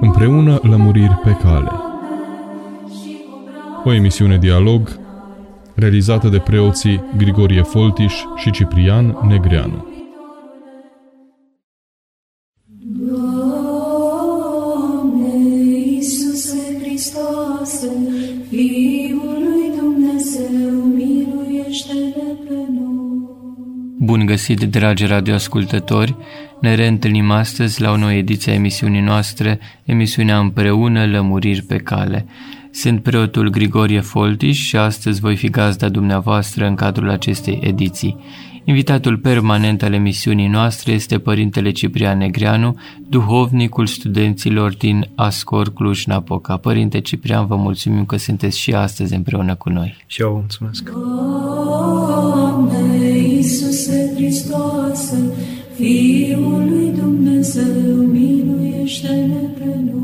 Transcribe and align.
Împreună 0.00 0.58
lămuriri 0.62 1.20
pe 1.22 1.36
cale. 1.42 1.70
O 3.84 3.92
emisiune 3.92 4.38
dialog 4.38 4.98
realizată 5.74 6.28
de 6.28 6.38
preoții 6.38 7.04
Grigorie 7.16 7.62
Foltiș 7.62 8.14
și 8.36 8.50
Ciprian 8.50 9.18
Negreanu. 9.28 9.93
Bun 24.14 24.26
găsit, 24.26 24.60
dragi 24.60 25.06
radioascultători! 25.06 26.16
Ne 26.60 26.74
reîntâlnim 26.74 27.30
astăzi 27.30 27.80
la 27.80 27.90
o 27.90 27.96
nouă 27.96 28.12
ediție 28.12 28.52
a 28.52 28.54
emisiunii 28.54 29.00
noastre, 29.00 29.58
emisiunea 29.84 30.38
Împreună 30.38 31.06
Lămuriri 31.06 31.62
pe 31.62 31.76
Cale. 31.76 32.26
Sunt 32.70 33.02
preotul 33.02 33.48
Grigorie 33.48 34.00
Foltiș 34.00 34.58
și 34.58 34.76
astăzi 34.76 35.20
voi 35.20 35.36
fi 35.36 35.50
gazda 35.50 35.88
dumneavoastră 35.88 36.66
în 36.66 36.74
cadrul 36.74 37.10
acestei 37.10 37.58
ediții. 37.62 38.16
Invitatul 38.64 39.16
permanent 39.16 39.82
al 39.82 39.92
emisiunii 39.92 40.48
noastre 40.48 40.92
este 40.92 41.18
Părintele 41.18 41.70
Ciprian 41.70 42.18
Negreanu, 42.18 42.76
duhovnicul 43.08 43.86
studenților 43.86 44.74
din 44.74 45.08
Ascor 45.14 45.72
Cluj-Napoca. 45.72 46.56
Părinte 46.56 47.00
Ciprian, 47.00 47.46
vă 47.46 47.56
mulțumim 47.56 48.04
că 48.04 48.16
sunteți 48.16 48.58
și 48.58 48.74
astăzi 48.74 49.14
împreună 49.14 49.54
cu 49.54 49.68
noi. 49.68 49.96
Și 50.06 50.20
eu 50.20 50.32
mulțumesc. 50.32 50.90
Doamne 50.90 51.33
Fiul 55.76 56.68
lui 56.68 56.92
Dumnezeu, 56.98 57.94
miluiește-ne 57.94 59.48
pe 59.58 59.64
noi. 59.64 60.02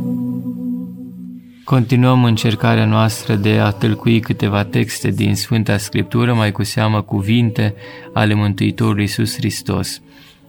Continuăm 1.65 2.24
încercarea 2.24 2.85
noastră 2.85 3.35
de 3.35 3.59
a 3.59 3.71
tâlcui 3.71 4.21
câteva 4.21 4.65
texte 4.65 5.10
din 5.10 5.35
Sfânta 5.35 5.77
Scriptură, 5.77 6.35
mai 6.35 6.52
cu 6.52 6.62
seamă 6.62 7.02
cuvinte 7.02 7.74
ale 8.12 8.35
Mântuitorului 8.35 9.02
Iisus 9.02 9.37
Hristos. 9.37 10.01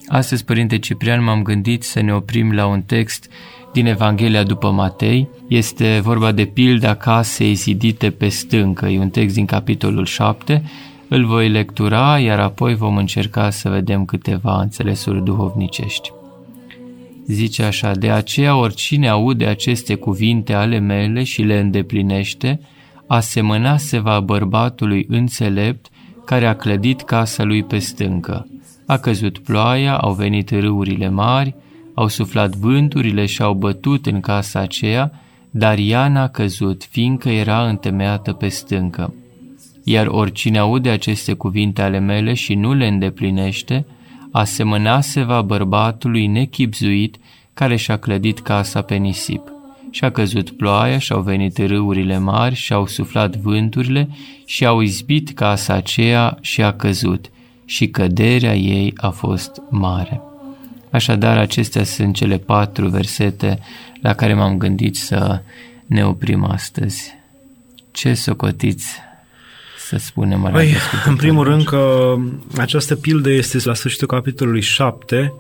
Astăzi, 0.07 0.45
Părinte 0.45 0.79
Ciprian, 0.79 1.23
m-am 1.23 1.41
gândit 1.41 1.83
să 1.83 2.01
ne 2.01 2.13
oprim 2.13 2.51
la 2.51 2.65
un 2.65 2.81
text 2.81 3.29
din 3.73 3.85
Evanghelia 3.85 4.43
după 4.43 4.71
Matei. 4.71 5.29
Este 5.47 5.99
vorba 6.03 6.31
de 6.31 6.45
pilda 6.45 6.95
casei 6.95 7.53
zidite 7.53 8.09
pe 8.09 8.27
stâncă. 8.27 8.85
E 8.87 8.99
un 8.99 9.09
text 9.09 9.35
din 9.35 9.45
capitolul 9.45 10.05
7. 10.05 10.63
Îl 11.13 11.25
voi 11.25 11.49
lectura, 11.49 12.19
iar 12.19 12.39
apoi 12.39 12.75
vom 12.75 12.97
încerca 12.97 13.49
să 13.49 13.69
vedem 13.69 14.05
câteva 14.05 14.61
înțelesuri 14.61 15.23
duhovnicești. 15.23 16.11
Zice 17.27 17.63
așa, 17.63 17.91
de 17.91 18.11
aceea 18.11 18.55
oricine 18.55 19.09
aude 19.09 19.45
aceste 19.45 19.95
cuvinte 19.95 20.53
ale 20.53 20.79
mele 20.79 21.23
și 21.23 21.41
le 21.41 21.59
îndeplinește, 21.59 22.59
asemăna 23.07 23.77
se 23.77 23.99
va 23.99 24.19
bărbatului 24.19 25.05
înțelept 25.09 25.87
care 26.25 26.45
a 26.45 26.55
clădit 26.55 27.01
casa 27.01 27.43
lui 27.43 27.63
pe 27.63 27.77
stâncă. 27.77 28.47
A 28.85 28.97
căzut 28.97 29.37
ploaia, 29.37 29.97
au 29.97 30.13
venit 30.13 30.49
râurile 30.49 31.09
mari, 31.09 31.55
au 31.93 32.07
suflat 32.07 32.55
vânturile 32.55 33.25
și 33.25 33.41
au 33.41 33.53
bătut 33.53 34.05
în 34.05 34.19
casa 34.19 34.59
aceea, 34.59 35.11
dar 35.49 35.77
ea 35.77 36.07
n-a 36.07 36.27
căzut, 36.27 36.83
fiindcă 36.83 37.29
era 37.29 37.67
întemeiată 37.67 38.33
pe 38.33 38.47
stâncă. 38.47 39.13
Iar 39.83 40.07
oricine 40.07 40.57
aude 40.57 40.89
aceste 40.89 41.33
cuvinte 41.33 41.81
ale 41.81 41.99
mele 41.99 42.33
și 42.33 42.55
nu 42.55 42.73
le 42.73 42.87
îndeplinește, 42.87 43.85
asemănase 44.31 45.21
va 45.21 45.41
bărbatului 45.41 46.27
nechipzuit 46.27 47.15
care 47.53 47.75
și-a 47.75 47.97
clădit 47.97 48.39
casa 48.39 48.81
pe 48.81 48.95
nisip. 48.95 49.51
Și-a 49.89 50.11
căzut 50.11 50.51
ploaia, 50.51 50.97
și-au 50.97 51.21
venit 51.21 51.57
râurile 51.57 52.17
mari, 52.17 52.55
și-au 52.55 52.87
suflat 52.87 53.35
vânturile, 53.35 54.09
și 54.45 54.65
au 54.65 54.81
izbit 54.81 55.33
casa 55.33 55.73
aceea 55.73 56.37
și 56.41 56.61
a 56.61 56.73
căzut, 56.73 57.29
și 57.65 57.87
căderea 57.87 58.55
ei 58.55 58.93
a 58.97 59.09
fost 59.09 59.61
mare. 59.69 60.21
Așadar, 60.89 61.37
acestea 61.37 61.83
sunt 61.83 62.15
cele 62.15 62.37
patru 62.37 62.87
versete 62.87 63.59
la 64.01 64.13
care 64.13 64.33
m-am 64.33 64.57
gândit 64.57 64.95
să 64.95 65.41
ne 65.85 66.05
oprim 66.05 66.43
astăzi. 66.43 67.13
Ce 67.91 68.13
socotiți 68.13 68.99
să 69.97 70.05
spunem? 70.05 70.49
Păi, 70.51 70.73
în 71.05 71.15
primul 71.15 71.43
rând 71.43 71.63
că 71.63 72.15
această 72.57 72.95
pildă 72.95 73.29
este 73.29 73.57
la 73.63 73.73
sfârșitul 73.73 74.07
capitolului 74.07 74.61
7, 74.61 75.33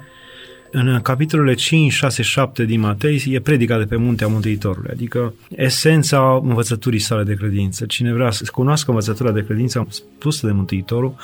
în 0.71 0.99
capitolele 1.01 1.53
5, 1.53 1.91
6, 1.91 2.21
7 2.21 2.65
din 2.65 2.79
Matei 2.79 3.23
e 3.29 3.39
predica 3.39 3.77
de 3.77 3.83
pe 3.83 3.95
muntea 3.95 4.27
Mântuitorului, 4.27 4.89
adică 4.93 5.33
esența 5.49 6.39
învățăturii 6.43 6.99
sale 6.99 7.23
de 7.23 7.33
credință. 7.33 7.85
Cine 7.85 8.13
vrea 8.13 8.31
să 8.31 8.43
cunoască 8.51 8.89
învățătura 8.89 9.31
de 9.31 9.45
credință 9.45 9.87
spusă 9.89 10.45
de 10.45 10.51
Mântuitorul 10.51 11.15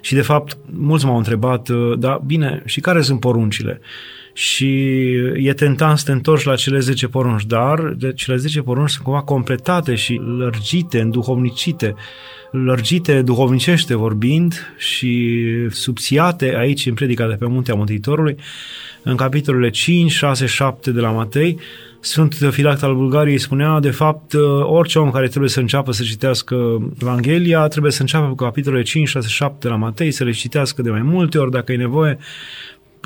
și 0.00 0.14
de 0.14 0.22
fapt 0.22 0.56
mulți 0.70 1.04
m-au 1.04 1.16
întrebat, 1.16 1.68
da, 1.98 2.20
bine, 2.26 2.62
și 2.64 2.80
care 2.80 3.02
sunt 3.02 3.20
poruncile? 3.20 3.80
Și 4.36 5.12
e 5.34 5.52
tentant 5.52 5.98
să 5.98 6.04
te 6.04 6.12
întorci 6.12 6.44
la 6.44 6.54
cele 6.54 6.78
10 6.78 7.08
porunci, 7.08 7.44
dar 7.44 7.80
de 7.80 8.12
cele 8.12 8.36
10 8.36 8.60
porunci 8.60 8.90
sunt 8.90 9.04
cumva 9.04 9.20
completate 9.20 9.94
și 9.94 10.20
lărgite, 10.38 11.00
înduhovnicite, 11.00 11.94
lărgite 12.50 13.22
duhovnicește 13.22 13.94
vorbind 13.94 14.74
și 14.76 15.42
subțiate 15.70 16.56
aici 16.56 16.86
în 16.86 16.94
predica 16.94 17.28
de 17.28 17.34
pe 17.34 17.46
Muntea 17.46 17.74
Mântuitorului, 17.74 18.36
în 19.02 19.16
capitolele 19.16 19.70
5, 19.70 20.10
6, 20.10 20.46
7 20.46 20.90
de 20.90 21.00
la 21.00 21.10
Matei, 21.10 21.58
Sfântul 22.00 22.50
Filact 22.50 22.82
al 22.82 22.94
Bulgariei 22.94 23.38
spunea, 23.38 23.80
de 23.80 23.90
fapt, 23.90 24.32
orice 24.62 24.98
om 24.98 25.10
care 25.10 25.28
trebuie 25.28 25.50
să 25.50 25.60
înceapă 25.60 25.92
să 25.92 26.02
citească 26.02 26.56
Evanghelia, 27.02 27.68
trebuie 27.68 27.92
să 27.92 28.00
înceapă 28.00 28.28
cu 28.28 28.34
capitolele 28.34 28.82
5, 28.82 29.08
6, 29.08 29.28
7 29.28 29.56
de 29.60 29.68
la 29.68 29.76
Matei, 29.76 30.10
să 30.10 30.24
le 30.24 30.30
citească 30.30 30.82
de 30.82 30.90
mai 30.90 31.02
multe 31.02 31.38
ori, 31.38 31.50
dacă 31.50 31.72
e 31.72 31.76
nevoie, 31.76 32.18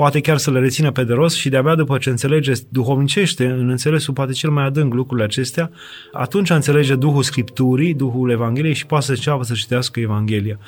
poate 0.01 0.21
chiar 0.21 0.37
să 0.37 0.51
le 0.51 0.59
rețină 0.59 0.91
pe 0.91 1.05
de 1.05 1.13
rost 1.13 1.37
și 1.37 1.49
de-abia 1.49 1.75
după 1.75 1.99
ce 1.99 2.11
înțelege, 2.11 2.53
duhovnicește, 2.69 3.47
în 3.47 3.69
înțelesul 3.69 4.15
poate 4.15 4.33
cel 4.33 4.51
mai 4.51 4.65
adânc 4.65 4.95
lucrurile 4.95 5.27
acestea, 5.27 5.71
atunci 6.13 6.51
înțelege 6.51 6.95
Duhul 6.95 7.23
Scripturii, 7.23 7.95
Duhul 7.95 8.31
Evangheliei 8.31 8.75
și 8.75 8.87
poate 8.87 9.05
să 9.05 9.11
înceapă 9.11 9.45
să 9.45 9.55
citească 9.55 10.01
Evanghelia. 10.01 10.59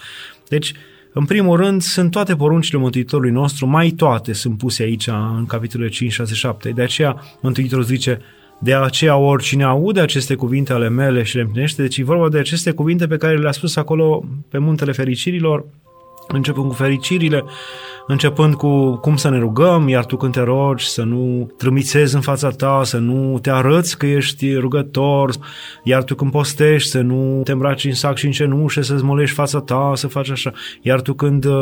Deci, 0.49 0.73
în 1.13 1.25
primul 1.25 1.57
rând, 1.57 1.83
sunt 1.83 2.11
toate 2.11 2.37
poruncile 2.37 2.79
Mântuitorului 2.79 3.31
nostru, 3.31 3.67
mai 3.67 3.91
toate 3.91 4.33
sunt 4.33 4.59
puse 4.59 4.83
aici 4.83 5.07
în 5.07 5.47
capitolele 5.47 5.91
5, 5.91 6.13
6, 6.13 6.35
7. 6.35 6.71
De 6.71 6.83
aceea 6.83 7.23
Mântuitorul 7.41 7.85
zice, 7.85 8.21
de 8.61 8.75
aceea 8.75 9.17
oricine 9.17 9.65
aude 9.65 10.01
aceste 10.01 10.35
cuvinte 10.35 10.73
ale 10.73 10.89
mele 10.89 11.23
și 11.23 11.37
le 11.37 11.43
împlinește, 11.43 11.83
deci 11.83 11.99
e 11.99 12.05
vorba 12.05 12.29
de 12.29 12.39
aceste 12.39 12.71
cuvinte 12.71 13.07
pe 13.07 13.17
care 13.17 13.39
le-a 13.39 13.53
spus 13.53 13.77
acolo 13.77 14.25
pe 14.49 14.59
muntele 14.59 14.93
fericirilor, 14.93 15.65
începând 16.29 16.69
cu 16.69 16.75
fericirile, 16.75 17.45
începând 18.07 18.55
cu 18.55 18.97
cum 18.97 19.17
să 19.17 19.29
ne 19.29 19.39
rugăm, 19.39 19.89
iar 19.89 20.05
tu 20.05 20.17
când 20.17 20.33
te 20.33 20.41
rogi 20.41 20.89
să 20.89 21.03
nu 21.03 21.51
trâmițezi 21.57 22.15
în 22.15 22.21
fața 22.21 22.49
ta, 22.49 22.81
să 22.85 22.99
nu 22.99 23.39
te 23.39 23.51
arăți 23.51 23.99
că 23.99 24.07
ești 24.07 24.55
rugător, 24.55 25.31
iar 25.83 26.03
tu 26.03 26.15
când 26.15 26.31
postești 26.31 26.91
să 26.91 27.01
nu 27.01 27.41
te 27.45 27.53
îmbraci 27.53 27.85
în 27.85 27.93
sac 27.93 28.17
și 28.17 28.27
în 28.27 28.33
cenușe, 28.33 28.83
să-ți 28.83 29.05
molești 29.05 29.35
fața 29.35 29.61
ta, 29.61 29.93
să 29.95 30.07
faci 30.07 30.31
așa, 30.31 30.53
iar 30.83 31.01
tu 31.01 31.13
când, 31.15 31.45
uh, 31.45 31.53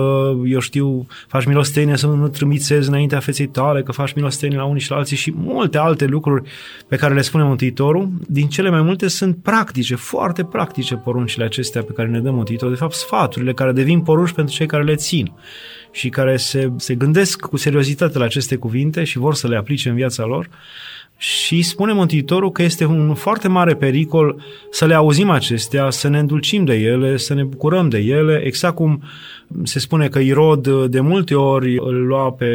eu 0.44 0.58
știu, 0.58 1.06
faci 1.28 1.44
milostenie 1.44 1.96
să 1.96 2.06
nu 2.06 2.28
trâmițezi 2.28 2.88
înaintea 2.88 3.20
feței 3.20 3.46
tale, 3.46 3.82
că 3.82 3.92
faci 3.92 4.12
milostenie 4.12 4.56
la 4.56 4.64
unii 4.64 4.80
și 4.80 4.90
la 4.90 4.96
alții 4.96 5.16
și 5.16 5.32
multe 5.36 5.78
alte 5.78 6.04
lucruri 6.04 6.50
pe 6.88 6.96
care 6.96 7.14
le 7.14 7.20
spune 7.20 7.44
Mântuitorul, 7.44 8.08
din 8.26 8.48
cele 8.48 8.70
mai 8.70 8.82
multe 8.82 9.08
sunt 9.08 9.36
practice, 9.42 9.94
foarte 9.94 10.44
practice 10.44 10.94
poruncile 10.94 11.44
acestea 11.44 11.82
pe 11.82 11.92
care 11.92 12.08
ne 12.08 12.20
dă 12.20 12.30
Mântuitorul, 12.30 12.74
de 12.74 12.80
fapt 12.80 12.94
sfaturile 12.94 13.52
care 13.52 13.72
devin 13.72 14.00
porunci 14.00 14.32
pentru 14.32 14.49
cei 14.50 14.66
care 14.66 14.84
le 14.84 14.94
țin 14.94 15.32
și 15.90 16.08
care 16.08 16.36
se, 16.36 16.72
se 16.76 16.94
gândesc 16.94 17.40
cu 17.40 17.56
seriozitate 17.56 18.18
la 18.18 18.24
aceste 18.24 18.56
cuvinte 18.56 19.04
și 19.04 19.18
vor 19.18 19.34
să 19.34 19.48
le 19.48 19.56
aplice 19.56 19.88
în 19.88 19.94
viața 19.94 20.24
lor. 20.24 20.48
Și 21.16 21.62
spune 21.62 21.92
Mântuitorul 21.92 22.52
că 22.52 22.62
este 22.62 22.84
un 22.84 23.14
foarte 23.14 23.48
mare 23.48 23.74
pericol 23.74 24.42
să 24.70 24.86
le 24.86 24.94
auzim 24.94 25.30
acestea, 25.30 25.90
să 25.90 26.08
ne 26.08 26.18
îndulcim 26.18 26.64
de 26.64 26.74
ele, 26.74 27.16
să 27.16 27.34
ne 27.34 27.44
bucurăm 27.44 27.88
de 27.88 27.98
ele, 27.98 28.40
exact 28.44 28.74
cum 28.74 29.02
se 29.62 29.78
spune 29.78 30.08
că 30.08 30.18
Irod 30.18 30.86
de 30.86 31.00
multe 31.00 31.34
ori 31.34 31.76
îl 31.78 32.06
lua 32.06 32.32
pe 32.32 32.48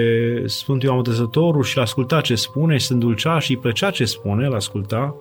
Sfântul 0.46 0.88
Ioan 0.88 1.02
Botezătorul 1.02 1.64
și 1.64 1.78
l 1.78 1.80
asculta 1.80 2.22
ce 2.22 2.36
spune 2.36 2.78
și 2.78 2.86
se 2.86 2.94
îndulcea 2.94 3.40
și 3.40 3.52
îi 3.52 3.58
plăcea 3.58 3.90
ce 3.90 4.06
spune, 4.06 4.46
îl 4.46 4.54
asculta 4.54 5.16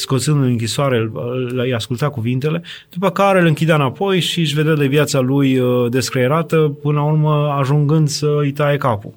scoțându-l 0.00 0.44
în 0.44 0.50
închisoare, 0.50 1.10
îi 1.56 1.74
asculta 1.74 2.08
cuvintele, 2.08 2.62
după 2.90 3.10
care 3.10 3.40
îl 3.40 3.46
închidea 3.46 3.74
înapoi 3.74 4.20
și 4.20 4.40
își 4.40 4.54
vedea 4.54 4.74
de 4.74 4.86
viața 4.86 5.20
lui 5.20 5.58
uh, 5.58 5.90
descreierată, 5.90 6.76
până 6.82 6.98
la 6.98 7.04
urmă 7.04 7.54
ajungând 7.58 8.08
să 8.08 8.36
îi 8.40 8.52
taie 8.52 8.76
capul. 8.76 9.14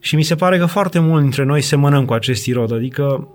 Și 0.00 0.16
mi 0.16 0.22
se 0.22 0.34
pare 0.34 0.58
că 0.58 0.66
foarte 0.66 0.98
mult 0.98 1.22
dintre 1.22 1.44
noi 1.44 1.60
semănăm 1.60 2.04
cu 2.04 2.12
acest 2.12 2.46
irod, 2.46 2.72
adică 2.72 3.28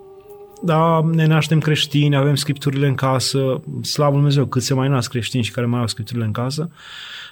da, 0.64 1.04
ne 1.12 1.26
naștem 1.26 1.58
creștini, 1.58 2.16
avem 2.16 2.34
scripturile 2.34 2.86
în 2.86 2.94
casă, 2.94 3.60
slavă 3.82 4.14
Dumnezeu, 4.14 4.46
cât 4.46 4.62
se 4.62 4.74
mai 4.74 4.88
nasc 4.88 5.10
creștini 5.10 5.42
și 5.44 5.50
care 5.50 5.66
mai 5.66 5.80
au 5.80 5.86
scripturile 5.86 6.24
în 6.24 6.32
casă, 6.32 6.70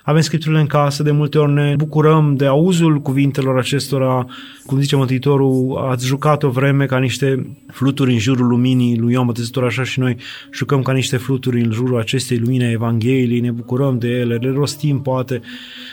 avem 0.05 0.21
scripturile 0.21 0.61
în 0.61 0.67
casă, 0.67 1.03
de 1.03 1.11
multe 1.11 1.39
ori 1.39 1.53
ne 1.53 1.75
bucurăm 1.77 2.37
de 2.37 2.47
auzul 2.47 3.01
cuvintelor 3.01 3.59
acestora, 3.59 4.27
cum 4.67 4.81
zice 4.81 4.97
Mântuitorul, 4.97 5.87
ați 5.91 6.07
jucat 6.07 6.43
o 6.43 6.51
vreme 6.51 6.87
ca 6.87 6.99
niște 6.99 7.57
fluturi 7.73 8.13
în 8.13 8.19
jurul 8.19 8.47
luminii 8.47 8.99
lui 8.99 9.13
Ioan 9.13 9.27
Botezător, 9.27 9.65
așa 9.65 9.85
și 9.85 9.99
noi 9.99 10.17
jucăm 10.53 10.83
ca 10.83 10.93
niște 10.93 11.17
fluturi 11.17 11.61
în 11.61 11.73
jurul 11.73 11.99
acestei 11.99 12.39
lumine 12.39 12.65
a 12.65 12.71
Evangheliei, 12.71 13.41
ne 13.41 13.51
bucurăm 13.51 13.99
de 13.99 14.09
ele, 14.09 14.35
le 14.35 14.51
rostim 14.51 15.01
poate, 15.01 15.41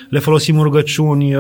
le 0.10 0.20
folosim 0.20 0.58
în 0.58 0.64
rugăciuni, 0.64 1.36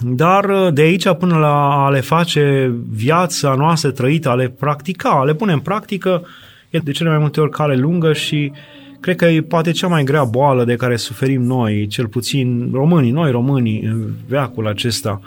dar 0.00 0.70
de 0.70 0.82
aici 0.82 1.08
până 1.08 1.36
la 1.36 1.84
a 1.84 1.90
le 1.90 2.00
face 2.00 2.74
viața 2.90 3.54
noastră 3.54 3.90
trăită, 3.90 4.28
a 4.28 4.34
le 4.34 4.48
practica, 4.48 5.08
a 5.08 5.24
le 5.24 5.34
pune 5.34 5.52
în 5.52 5.60
practică, 5.60 6.26
e 6.70 6.78
de 6.78 6.90
cele 6.90 7.08
mai 7.08 7.18
multe 7.18 7.40
ori 7.40 7.50
cale 7.50 7.76
lungă 7.76 8.12
și 8.12 8.52
cred 9.00 9.16
că 9.16 9.24
e 9.24 9.42
poate 9.42 9.70
cea 9.70 9.86
mai 9.86 10.04
grea 10.04 10.24
boală 10.24 10.64
de 10.64 10.76
care 10.76 10.96
suferim 10.96 11.42
noi, 11.42 11.86
cel 11.86 12.06
puțin 12.06 12.70
românii, 12.72 13.10
noi 13.10 13.30
românii, 13.30 13.80
în 13.80 14.10
veacul 14.28 14.66
acesta, 14.66 15.20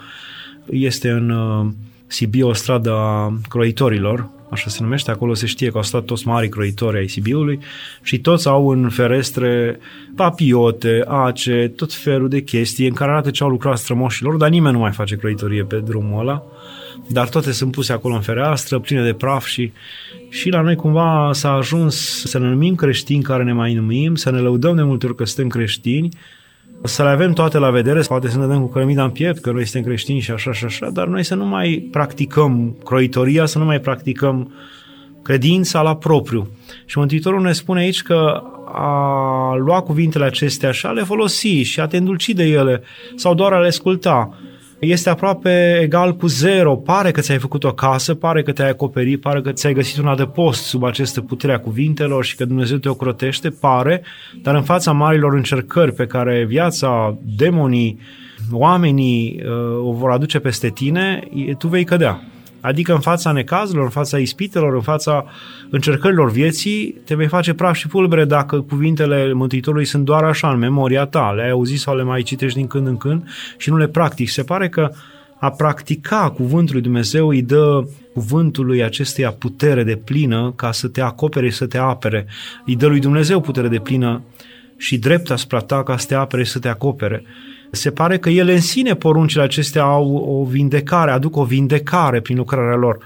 este 0.70 1.10
în 1.10 1.30
uh, 1.30 1.66
Sibiu, 2.06 2.48
o 2.48 2.52
stradă 2.52 2.92
a 2.92 3.38
croitorilor, 3.48 4.28
așa 4.50 4.70
se 4.70 4.82
numește, 4.82 5.10
acolo 5.10 5.34
se 5.34 5.46
știe 5.46 5.70
că 5.70 5.76
au 5.76 5.82
stat 5.82 6.04
toți 6.04 6.26
mari 6.26 6.48
croitori 6.48 6.96
ai 6.96 7.08
Sibiului 7.08 7.58
și 8.02 8.18
toți 8.18 8.48
au 8.48 8.68
în 8.68 8.88
ferestre 8.88 9.78
papiote, 10.16 11.04
ace, 11.06 11.72
tot 11.76 11.92
felul 11.92 12.28
de 12.28 12.42
chestii 12.42 12.86
în 12.86 12.94
care 12.94 13.10
arată 13.10 13.30
ce 13.30 13.42
au 13.42 13.48
lucrat 13.48 13.78
strămoșilor, 13.78 14.36
dar 14.36 14.48
nimeni 14.48 14.74
nu 14.74 14.80
mai 14.80 14.92
face 14.92 15.16
croitorie 15.16 15.62
pe 15.62 15.76
drumul 15.76 16.20
ăla, 16.20 16.42
dar 17.08 17.28
toate 17.28 17.52
sunt 17.52 17.70
puse 17.70 17.92
acolo 17.92 18.14
în 18.14 18.20
fereastră, 18.20 18.78
pline 18.78 19.04
de 19.04 19.12
praf 19.12 19.46
și, 19.46 19.72
și 20.28 20.48
la 20.48 20.60
noi 20.60 20.76
cumva 20.76 21.30
s-a 21.32 21.52
ajuns 21.52 22.22
să 22.24 22.38
ne 22.38 22.46
numim 22.46 22.74
creștini 22.74 23.22
care 23.22 23.42
ne 23.42 23.52
mai 23.52 23.74
numim, 23.74 24.14
să 24.14 24.30
ne 24.30 24.38
lăudăm 24.38 24.76
de 24.76 24.82
multe 24.82 25.06
ori 25.06 25.16
că 25.16 25.24
suntem 25.24 25.48
creștini, 25.48 26.08
să 26.82 27.02
le 27.02 27.08
avem 27.08 27.32
toate 27.32 27.58
la 27.58 27.70
vedere, 27.70 28.00
poate 28.00 28.28
să 28.28 28.38
ne 28.38 28.46
dăm 28.46 28.60
cu 28.60 28.66
cărămida 28.66 29.04
în 29.04 29.10
piept, 29.10 29.40
că 29.40 29.50
noi 29.50 29.64
suntem 29.64 29.90
creștini 29.90 30.20
și 30.20 30.30
așa 30.30 30.52
și 30.52 30.64
așa, 30.64 30.90
dar 30.90 31.06
noi 31.06 31.22
să 31.22 31.34
nu 31.34 31.46
mai 31.46 31.88
practicăm 31.90 32.76
croitoria, 32.84 33.46
să 33.46 33.58
nu 33.58 33.64
mai 33.64 33.80
practicăm 33.80 34.52
credința 35.22 35.82
la 35.82 35.96
propriu. 35.96 36.48
Și 36.84 36.98
Mântuitorul 36.98 37.40
ne 37.40 37.52
spune 37.52 37.80
aici 37.80 38.02
că 38.02 38.42
a 38.72 39.54
lua 39.54 39.80
cuvintele 39.80 40.24
acestea 40.24 40.70
și 40.70 40.86
a 40.86 40.90
le 40.90 41.02
folosi 41.02 41.48
și 41.48 41.80
a 41.80 41.86
te 41.86 41.96
îndulci 41.96 42.28
de 42.28 42.44
ele 42.44 42.82
sau 43.14 43.34
doar 43.34 43.52
a 43.52 43.60
le 43.60 43.66
asculta 43.66 44.34
este 44.78 45.10
aproape 45.10 45.78
egal 45.82 46.16
cu 46.16 46.26
zero. 46.26 46.76
Pare 46.76 47.10
că 47.10 47.20
ți-ai 47.20 47.38
făcut 47.38 47.64
o 47.64 47.72
casă, 47.72 48.14
pare 48.14 48.42
că 48.42 48.52
te-ai 48.52 48.68
acoperit, 48.68 49.20
pare 49.20 49.40
că 49.40 49.52
ți-ai 49.52 49.72
găsit 49.72 49.98
un 49.98 50.06
adăpost 50.06 50.64
sub 50.64 50.84
această 50.84 51.20
putere 51.20 51.52
a 51.52 51.60
cuvintelor 51.60 52.24
și 52.24 52.36
că 52.36 52.44
Dumnezeu 52.44 52.76
te 52.76 52.88
ocrotește, 52.88 53.50
pare, 53.50 54.02
dar 54.42 54.54
în 54.54 54.62
fața 54.62 54.92
marilor 54.92 55.34
încercări 55.34 55.92
pe 55.92 56.06
care 56.06 56.44
viața, 56.44 57.18
demonii, 57.36 57.98
oamenii 58.52 59.42
uh, 59.44 59.88
o 59.88 59.92
vor 59.92 60.10
aduce 60.10 60.38
peste 60.38 60.68
tine, 60.68 61.28
tu 61.58 61.68
vei 61.68 61.84
cădea. 61.84 62.22
Adică 62.60 62.92
în 62.92 63.00
fața 63.00 63.32
necazurilor, 63.32 63.84
în 63.84 63.90
fața 63.90 64.18
ispitelor, 64.18 64.74
în 64.74 64.80
fața 64.80 65.24
încercărilor 65.70 66.30
vieții, 66.30 67.00
te 67.04 67.14
vei 67.14 67.26
face 67.26 67.54
praf 67.54 67.74
și 67.74 67.86
pulbere 67.86 68.24
dacă 68.24 68.60
cuvintele 68.60 69.32
Mântuitorului 69.32 69.84
sunt 69.84 70.04
doar 70.04 70.24
așa 70.24 70.50
în 70.50 70.58
memoria 70.58 71.04
ta, 71.04 71.32
le-ai 71.36 71.50
auzit 71.50 71.78
sau 71.78 71.96
le 71.96 72.02
mai 72.02 72.22
citești 72.22 72.58
din 72.58 72.66
când 72.66 72.86
în 72.86 72.96
când 72.96 73.28
și 73.56 73.70
nu 73.70 73.76
le 73.76 73.88
practici. 73.88 74.28
Se 74.28 74.42
pare 74.42 74.68
că 74.68 74.90
a 75.40 75.50
practica 75.50 76.32
cuvântul 76.36 76.74
lui 76.74 76.82
Dumnezeu 76.82 77.28
îi 77.28 77.42
dă 77.42 77.86
cuvântului 78.12 78.82
acesteia 78.82 79.30
putere 79.30 79.84
de 79.84 79.96
plină 79.96 80.52
ca 80.56 80.72
să 80.72 80.88
te 80.88 81.00
acopere 81.00 81.48
și 81.48 81.56
să 81.56 81.66
te 81.66 81.78
apere. 81.78 82.26
Îi 82.66 82.76
dă 82.76 82.86
lui 82.86 83.00
Dumnezeu 83.00 83.40
putere 83.40 83.68
de 83.68 83.78
plină 83.78 84.22
și 84.76 84.98
drept 84.98 85.30
asupra 85.30 85.58
ta 85.58 85.82
ca 85.82 85.96
să 85.96 86.06
te 86.06 86.14
apere 86.14 86.44
și 86.44 86.50
să 86.50 86.58
te 86.58 86.68
acopere 86.68 87.24
se 87.70 87.90
pare 87.90 88.18
că 88.18 88.30
ele 88.30 88.52
în 88.52 88.60
sine, 88.60 88.94
poruncile 88.94 89.42
acestea, 89.42 89.82
au 89.82 90.14
o 90.14 90.44
vindecare, 90.44 91.10
aduc 91.10 91.36
o 91.36 91.44
vindecare 91.44 92.20
prin 92.20 92.36
lucrarea 92.36 92.76
lor. 92.76 92.98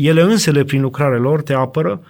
Ele 0.00 0.22
însele, 0.22 0.64
prin 0.64 0.80
lucrarea 0.80 1.18
lor, 1.18 1.42
te 1.42 1.54
apără 1.54 2.00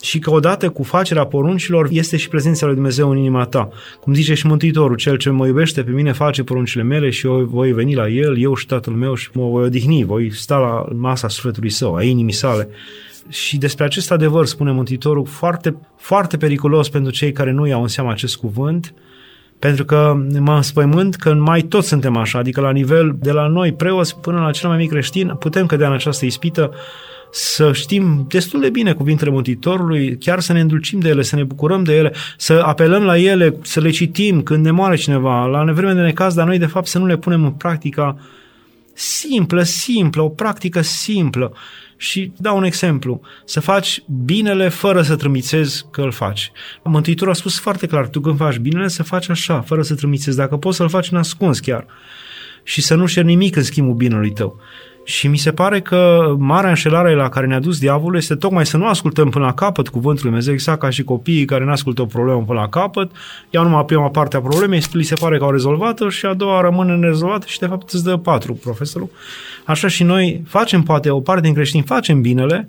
și 0.00 0.18
că 0.18 0.30
odată 0.30 0.70
cu 0.70 0.82
facerea 0.82 1.24
poruncilor 1.24 1.88
este 1.90 2.16
și 2.16 2.28
prezența 2.28 2.66
lui 2.66 2.74
Dumnezeu 2.74 3.10
în 3.10 3.16
inima 3.16 3.44
ta. 3.44 3.68
Cum 4.00 4.14
zice 4.14 4.34
și 4.34 4.46
Mântuitorul, 4.46 4.96
cel 4.96 5.16
ce 5.16 5.30
mă 5.30 5.46
iubește 5.46 5.82
pe 5.82 5.90
mine 5.90 6.12
face 6.12 6.42
poruncile 6.42 6.82
mele 6.82 7.10
și 7.10 7.26
eu 7.26 7.44
voi 7.44 7.72
veni 7.72 7.94
la 7.94 8.08
el, 8.08 8.38
eu 8.38 8.54
și 8.54 8.66
tatăl 8.66 8.92
meu 8.92 9.14
și 9.14 9.28
mă 9.32 9.48
voi 9.48 9.64
odihni, 9.64 10.04
voi 10.04 10.32
sta 10.34 10.56
la 10.56 10.96
masa 10.96 11.28
sufletului 11.28 11.70
său, 11.70 11.94
a 11.94 12.02
inimii 12.02 12.32
sale. 12.32 12.68
Și 13.28 13.58
despre 13.58 13.84
acest 13.84 14.10
adevăr 14.10 14.46
spune 14.46 14.72
Mântuitorul 14.72 15.26
foarte, 15.26 15.76
foarte 15.96 16.36
periculos 16.36 16.88
pentru 16.88 17.12
cei 17.12 17.32
care 17.32 17.50
nu 17.50 17.66
iau 17.66 17.82
în 17.82 17.88
seama 17.88 18.10
acest 18.10 18.36
cuvânt, 18.36 18.94
pentru 19.58 19.84
că 19.84 20.16
mă 20.38 20.54
înspăimânt 20.54 21.14
că 21.14 21.34
mai 21.34 21.60
toți 21.60 21.88
suntem 21.88 22.16
așa, 22.16 22.38
adică 22.38 22.60
la 22.60 22.70
nivel 22.70 23.16
de 23.18 23.32
la 23.32 23.46
noi 23.46 23.72
preoți 23.72 24.20
până 24.20 24.40
la 24.40 24.50
cel 24.50 24.68
mai 24.68 24.78
mic 24.78 24.90
creștin, 24.90 25.34
putem 25.38 25.66
cădea 25.66 25.86
în 25.86 25.92
această 25.92 26.24
ispită 26.24 26.70
să 27.30 27.72
știm 27.72 28.24
destul 28.28 28.60
de 28.60 28.70
bine 28.70 28.92
cuvintele 28.92 29.30
Mântuitorului, 29.30 30.18
chiar 30.18 30.40
să 30.40 30.52
ne 30.52 30.60
îndulcim 30.60 30.98
de 30.98 31.08
ele, 31.08 31.22
să 31.22 31.36
ne 31.36 31.44
bucurăm 31.44 31.84
de 31.84 31.96
ele, 31.96 32.12
să 32.36 32.52
apelăm 32.52 33.02
la 33.02 33.18
ele, 33.18 33.56
să 33.62 33.80
le 33.80 33.90
citim 33.90 34.42
când 34.42 34.64
ne 34.64 34.70
moare 34.70 34.96
cineva, 34.96 35.44
la 35.44 35.62
nevreme 35.62 35.92
de 35.92 36.00
necaz, 36.00 36.34
dar 36.34 36.46
noi 36.46 36.58
de 36.58 36.66
fapt 36.66 36.86
să 36.86 36.98
nu 36.98 37.06
le 37.06 37.16
punem 37.16 37.44
în 37.44 37.50
practica 37.52 38.18
simplă, 38.92 39.62
simplă, 39.62 40.22
o 40.22 40.28
practică 40.28 40.80
simplă 40.80 41.52
și 41.96 42.32
dau 42.36 42.56
un 42.56 42.64
exemplu. 42.64 43.20
Să 43.44 43.60
faci 43.60 44.02
binele 44.24 44.68
fără 44.68 45.02
să 45.02 45.16
trămițezi 45.16 45.84
că 45.90 46.00
îl 46.00 46.10
faci. 46.10 46.52
Mântuitorul 46.82 47.32
a 47.32 47.36
spus 47.36 47.58
foarte 47.58 47.86
clar, 47.86 48.08
tu 48.08 48.20
când 48.20 48.36
faci 48.36 48.56
binele, 48.56 48.88
să 48.88 49.02
faci 49.02 49.28
așa, 49.28 49.60
fără 49.60 49.82
să 49.82 49.94
trămițezi. 49.94 50.36
Dacă 50.36 50.56
poți 50.56 50.76
să-l 50.76 50.88
faci 50.88 51.10
în 51.10 51.16
ascuns 51.16 51.60
chiar. 51.60 51.86
Și 52.62 52.80
să 52.80 52.94
nu 52.94 53.06
șeri 53.06 53.26
nimic 53.26 53.56
în 53.56 53.62
schimbul 53.62 53.94
binelui 53.94 54.32
tău. 54.32 54.60
Și 55.08 55.28
mi 55.28 55.36
se 55.36 55.52
pare 55.52 55.80
că 55.80 56.34
marea 56.38 56.68
înșelare 56.68 57.14
la 57.14 57.28
care 57.28 57.46
ne-a 57.46 57.60
dus 57.60 57.78
diavolul 57.78 58.16
este 58.16 58.34
tocmai 58.34 58.66
să 58.66 58.76
nu 58.76 58.86
ascultăm 58.86 59.30
până 59.30 59.44
la 59.44 59.54
capăt 59.54 59.88
cuvântul 59.88 60.22
lui 60.22 60.30
Dumnezeu, 60.30 60.52
exact 60.52 60.80
ca 60.80 60.90
și 60.90 61.02
copiii 61.02 61.44
care 61.44 61.64
nu 61.64 61.70
ascultă 61.70 62.02
o 62.02 62.06
problemă 62.06 62.42
până 62.46 62.60
la 62.60 62.68
capăt, 62.68 63.10
iau 63.50 63.64
numai 63.64 63.84
prima 63.84 64.08
parte 64.08 64.36
a 64.36 64.40
problemei, 64.40 64.82
li 64.92 65.02
se 65.02 65.14
pare 65.14 65.38
că 65.38 65.44
au 65.44 65.50
rezolvat-o 65.50 66.08
și 66.08 66.26
a 66.26 66.34
doua 66.34 66.60
rămâne 66.60 66.96
nerezolvată 66.96 67.46
și 67.48 67.58
de 67.58 67.66
fapt 67.66 67.92
îți 67.92 68.04
dă 68.04 68.16
patru 68.16 68.54
profesorul. 68.54 69.10
Așa 69.64 69.88
și 69.88 70.02
noi 70.02 70.42
facem 70.46 70.82
poate 70.82 71.10
o 71.10 71.20
parte 71.20 71.40
din 71.40 71.54
creștini, 71.54 71.82
facem 71.82 72.20
binele, 72.20 72.68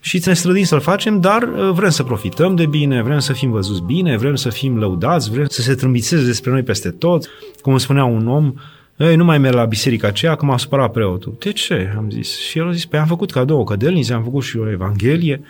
și 0.00 0.22
ne 0.24 0.34
strădim 0.34 0.64
să-l 0.64 0.80
facem, 0.80 1.20
dar 1.20 1.42
uh, 1.42 1.70
vrem 1.72 1.90
să 1.90 2.02
profităm 2.02 2.54
de 2.54 2.66
bine, 2.66 3.02
vrem 3.02 3.18
să 3.18 3.32
fim 3.32 3.50
văzuți 3.50 3.82
bine, 3.82 4.16
vrem 4.16 4.34
să 4.34 4.48
fim 4.48 4.78
lăudați, 4.78 5.30
vrem 5.30 5.46
să 5.48 5.62
se 5.62 5.74
trâmbițeze 5.74 6.24
despre 6.24 6.50
noi 6.50 6.62
peste 6.62 6.90
tot. 6.90 7.30
Cum 7.62 7.78
spunea 7.78 8.04
un 8.04 8.28
om, 8.28 8.54
ei, 8.96 9.16
nu 9.16 9.24
mai 9.24 9.38
merg 9.38 9.54
la 9.54 9.64
biserica 9.64 10.06
aceea, 10.06 10.34
că 10.34 10.44
m-a 10.44 10.58
supărat 10.58 10.92
preotul. 10.92 11.36
De 11.38 11.52
ce? 11.52 11.92
Am 11.96 12.10
zis. 12.10 12.38
Și 12.38 12.58
el 12.58 12.68
a 12.68 12.72
zis, 12.72 12.82
pe 12.82 12.88
păi 12.90 12.98
am 12.98 13.06
făcut 13.06 13.30
ca 13.30 13.44
două 13.44 13.64
cădelnițe, 13.64 14.12
am 14.12 14.22
făcut 14.22 14.42
și 14.42 14.56
o 14.56 14.70
evanghelie 14.70 15.40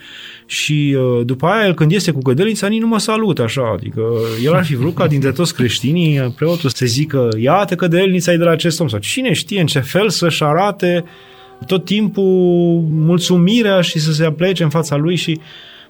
și 0.46 0.96
uh, 0.98 1.26
după 1.26 1.46
aia, 1.46 1.66
el 1.66 1.74
când 1.74 1.92
este 1.92 2.10
cu 2.10 2.18
cădelnița, 2.18 2.66
nici 2.66 2.80
nu 2.80 2.86
mă 2.86 2.98
salută 2.98 3.42
așa. 3.42 3.72
Adică 3.76 4.02
el 4.44 4.54
ar 4.54 4.64
fi 4.64 4.74
vrut 4.74 4.94
ca 4.94 5.06
dintre 5.06 5.32
toți 5.32 5.54
creștinii 5.54 6.34
preotul 6.36 6.70
să 6.70 6.86
zică, 6.86 7.28
iată 7.38 7.74
cădelnița 7.74 8.32
e 8.32 8.36
de 8.36 8.44
la 8.44 8.50
acest 8.50 8.80
om. 8.80 8.88
Sau 8.88 8.98
cine 8.98 9.32
știe 9.32 9.60
în 9.60 9.66
ce 9.66 9.80
fel 9.80 10.08
să-și 10.10 10.42
arate 10.42 11.04
tot 11.66 11.84
timpul 11.84 12.24
mulțumirea 12.90 13.80
și 13.80 13.98
să 13.98 14.12
se 14.12 14.24
aplece 14.24 14.62
în 14.62 14.70
fața 14.70 14.96
lui 14.96 15.16
și 15.16 15.40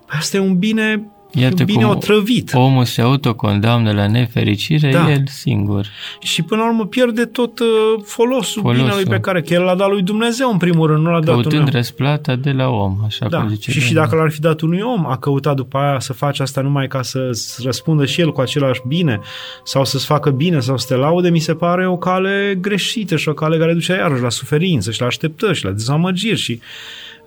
asta 0.07 0.37
e 0.37 0.41
un 0.41 0.59
bine 0.59 1.14
Iată 1.35 1.65
bine 1.65 1.87
otrăvit. 1.87 2.51
Omul 2.55 2.85
se 2.85 3.01
autocondamnă 3.01 3.93
la 3.93 4.07
nefericire 4.07 4.91
da. 4.91 5.11
el 5.11 5.23
singur. 5.27 5.87
Și 6.21 6.43
până 6.43 6.61
la 6.61 6.69
urmă 6.69 6.87
pierde 6.87 7.25
tot 7.25 7.59
uh, 7.59 7.67
folosul, 8.05 8.63
folosul. 8.63 8.85
binelui 8.85 9.05
pe 9.05 9.21
care 9.21 9.43
că 9.43 9.55
el 9.55 9.63
l-a 9.63 9.75
dat 9.75 9.91
lui 9.91 10.03
Dumnezeu 10.03 10.51
în 10.51 10.57
primul 10.59 10.87
rând, 10.87 11.05
nu 11.05 11.11
l-a 11.11 11.21
dat 11.21 11.45
unui 11.45 11.59
om. 11.59 11.67
răsplata 11.71 12.37
de 12.37 12.53
la 12.53 12.69
om, 12.69 12.99
așa 13.05 13.29
da. 13.29 13.39
cum 13.39 13.49
zice. 13.49 13.71
Și, 13.71 13.81
și 13.81 13.93
dacă 13.93 14.17
l-ar 14.17 14.31
fi 14.31 14.41
dat 14.41 14.61
unui 14.61 14.81
om, 14.81 15.07
a 15.07 15.17
căutat 15.17 15.57
după 15.57 15.79
aia 15.79 16.01
să 16.01 16.13
face 16.13 16.43
asta 16.43 16.61
numai 16.61 16.87
ca 16.87 17.03
să 17.03 17.31
răspundă 17.63 18.05
și 18.05 18.21
el 18.21 18.33
cu 18.33 18.41
același 18.41 18.81
bine 18.87 19.21
sau 19.65 19.85
să-ți 19.85 20.07
facă 20.07 20.31
bine 20.31 20.61
sau 20.61 20.77
să 20.77 20.87
te 20.89 20.95
laude, 20.95 21.31
mi 21.31 21.39
se 21.39 21.55
pare 21.55 21.89
o 21.89 21.97
cale 21.97 22.59
greșită 22.61 23.17
și 23.17 23.29
o 23.29 23.33
cale 23.33 23.59
care 23.59 23.73
duce 23.73 23.93
iarăși 23.93 24.23
la 24.23 24.31
suferință 24.31 24.91
și 24.91 25.01
la 25.01 25.07
așteptări 25.07 25.57
și 25.57 25.65
la 25.65 25.71
dezamăgiri 25.71 26.39
și 26.39 26.61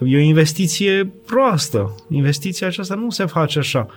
E 0.06 0.18
o 0.18 0.20
investiție 0.20 1.12
proastă. 1.26 1.96
Investiția 2.10 2.68
aceasta 2.68 2.96
nu 2.96 3.10
se 3.10 3.26
face 3.26 3.60
așa. 3.60 3.88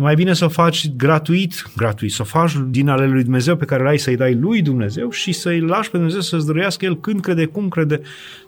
Mai 0.00 0.14
bine 0.14 0.34
să 0.34 0.44
o 0.44 0.48
faci 0.48 0.90
gratuit, 0.96 1.70
gratuit, 1.76 2.12
să 2.12 2.22
o 2.22 2.24
faci 2.24 2.52
din 2.68 2.88
ale 2.88 3.06
lui 3.06 3.22
Dumnezeu 3.22 3.56
pe 3.56 3.64
care 3.64 3.82
l-ai 3.82 3.98
să-i 3.98 4.16
dai 4.16 4.34
lui 4.34 4.62
Dumnezeu 4.62 5.10
și 5.10 5.32
să-i 5.32 5.60
lași 5.60 5.90
pe 5.90 5.96
Dumnezeu 5.96 6.20
să-ți 6.20 6.46
dăruiască 6.46 6.84
El 6.84 7.00
când 7.00 7.20
crede, 7.20 7.44
cum 7.44 7.68
crede, 7.68 8.00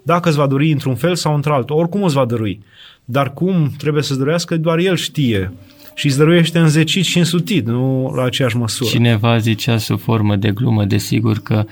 dacă 0.02 0.28
îți 0.28 0.38
va 0.38 0.46
dori 0.46 0.70
într-un 0.70 0.94
fel 0.94 1.14
sau 1.14 1.34
într-altul, 1.34 1.76
oricum 1.76 2.02
îți 2.02 2.14
va 2.14 2.24
dărui. 2.24 2.60
Dar 3.04 3.32
cum 3.32 3.72
trebuie 3.78 4.02
să-ți 4.02 4.18
dăruiască, 4.18 4.56
doar 4.56 4.78
El 4.78 4.96
știe. 4.96 5.52
Și 5.94 6.06
îți 6.06 6.16
dăruiește 6.16 6.58
înzecit 6.58 7.04
și 7.04 7.18
însutit, 7.18 7.66
nu 7.66 8.12
la 8.14 8.24
aceeași 8.24 8.56
măsură. 8.56 8.90
Cineva 8.90 9.38
zicea 9.38 9.78
sub 9.78 10.00
formă 10.00 10.36
de 10.36 10.50
glumă, 10.50 10.84
desigur 10.84 11.38
că 11.38 11.64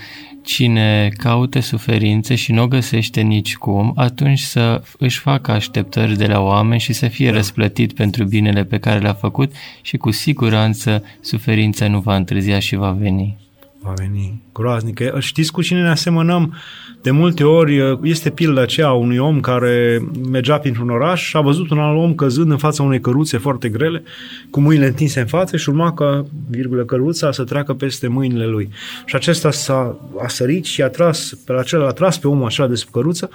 cine 0.42 1.08
caută 1.16 1.60
suferințe 1.60 2.34
și 2.34 2.52
nu 2.52 2.62
o 2.62 2.66
găsește 2.66 3.20
nicicum, 3.20 3.92
atunci 3.96 4.40
să 4.40 4.82
își 4.98 5.18
facă 5.18 5.50
așteptări 5.50 6.16
de 6.16 6.26
la 6.26 6.40
oameni 6.40 6.80
și 6.80 6.92
să 6.92 7.08
fie 7.08 7.30
da. 7.30 7.36
răsplătit 7.36 7.92
pentru 7.92 8.24
binele 8.24 8.64
pe 8.64 8.78
care 8.78 9.00
l-a 9.00 9.14
făcut 9.14 9.52
și 9.82 9.96
cu 9.96 10.10
siguranță 10.10 11.04
suferința 11.20 11.88
nu 11.88 12.00
va 12.00 12.16
întârzia 12.16 12.58
și 12.58 12.76
va 12.76 12.90
veni 12.90 13.36
va 13.82 13.92
veni 13.96 14.42
groaznică. 14.52 15.16
Știți 15.18 15.52
cu 15.52 15.62
cine 15.62 15.82
ne 15.82 15.88
asemănăm? 15.88 16.54
De 17.02 17.10
multe 17.10 17.44
ori 17.44 17.98
este 18.02 18.30
pilda 18.30 18.60
aceea 18.60 18.92
unui 18.92 19.18
om 19.18 19.40
care 19.40 20.08
mergea 20.30 20.58
printr-un 20.58 20.90
oraș 20.90 21.22
și 21.22 21.36
a 21.36 21.40
văzut 21.40 21.70
un 21.70 21.78
alt 21.78 21.98
om 21.98 22.14
căzând 22.14 22.50
în 22.50 22.56
fața 22.56 22.82
unei 22.82 23.00
căruțe 23.00 23.38
foarte 23.38 23.68
grele, 23.68 24.02
cu 24.50 24.60
mâinile 24.60 24.86
întinse 24.86 25.20
în 25.20 25.26
față 25.26 25.56
și 25.56 25.68
urma 25.68 25.92
ca, 25.92 26.26
virgulă, 26.50 26.84
căruța 26.84 27.32
să 27.32 27.44
treacă 27.44 27.74
peste 27.74 28.06
mâinile 28.06 28.46
lui. 28.46 28.68
Și 29.04 29.14
acesta 29.14 29.50
s-a 29.50 29.98
a 30.22 30.28
sărit 30.28 30.64
și 30.64 30.82
a 30.82 30.88
tras, 30.88 31.34
pe 31.46 31.52
acela 31.52 31.86
a 31.86 31.92
tras 31.92 32.18
pe 32.18 32.28
omul 32.28 32.46
acela 32.46 32.68
de 32.68 32.74
sub 32.74 32.90
căruță 32.90 33.30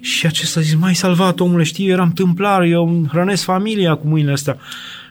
și 0.00 0.26
acesta 0.26 0.60
a 0.60 0.62
zis, 0.62 0.74
mai 0.74 0.94
salvat 0.94 1.40
omule, 1.40 1.62
știi, 1.62 1.86
eu 1.86 1.92
eram 1.92 2.12
tâmplar, 2.12 2.62
eu 2.62 3.06
hrănesc 3.08 3.42
familia 3.44 3.94
cu 3.94 4.06
mâinile 4.06 4.32
astea. 4.32 4.58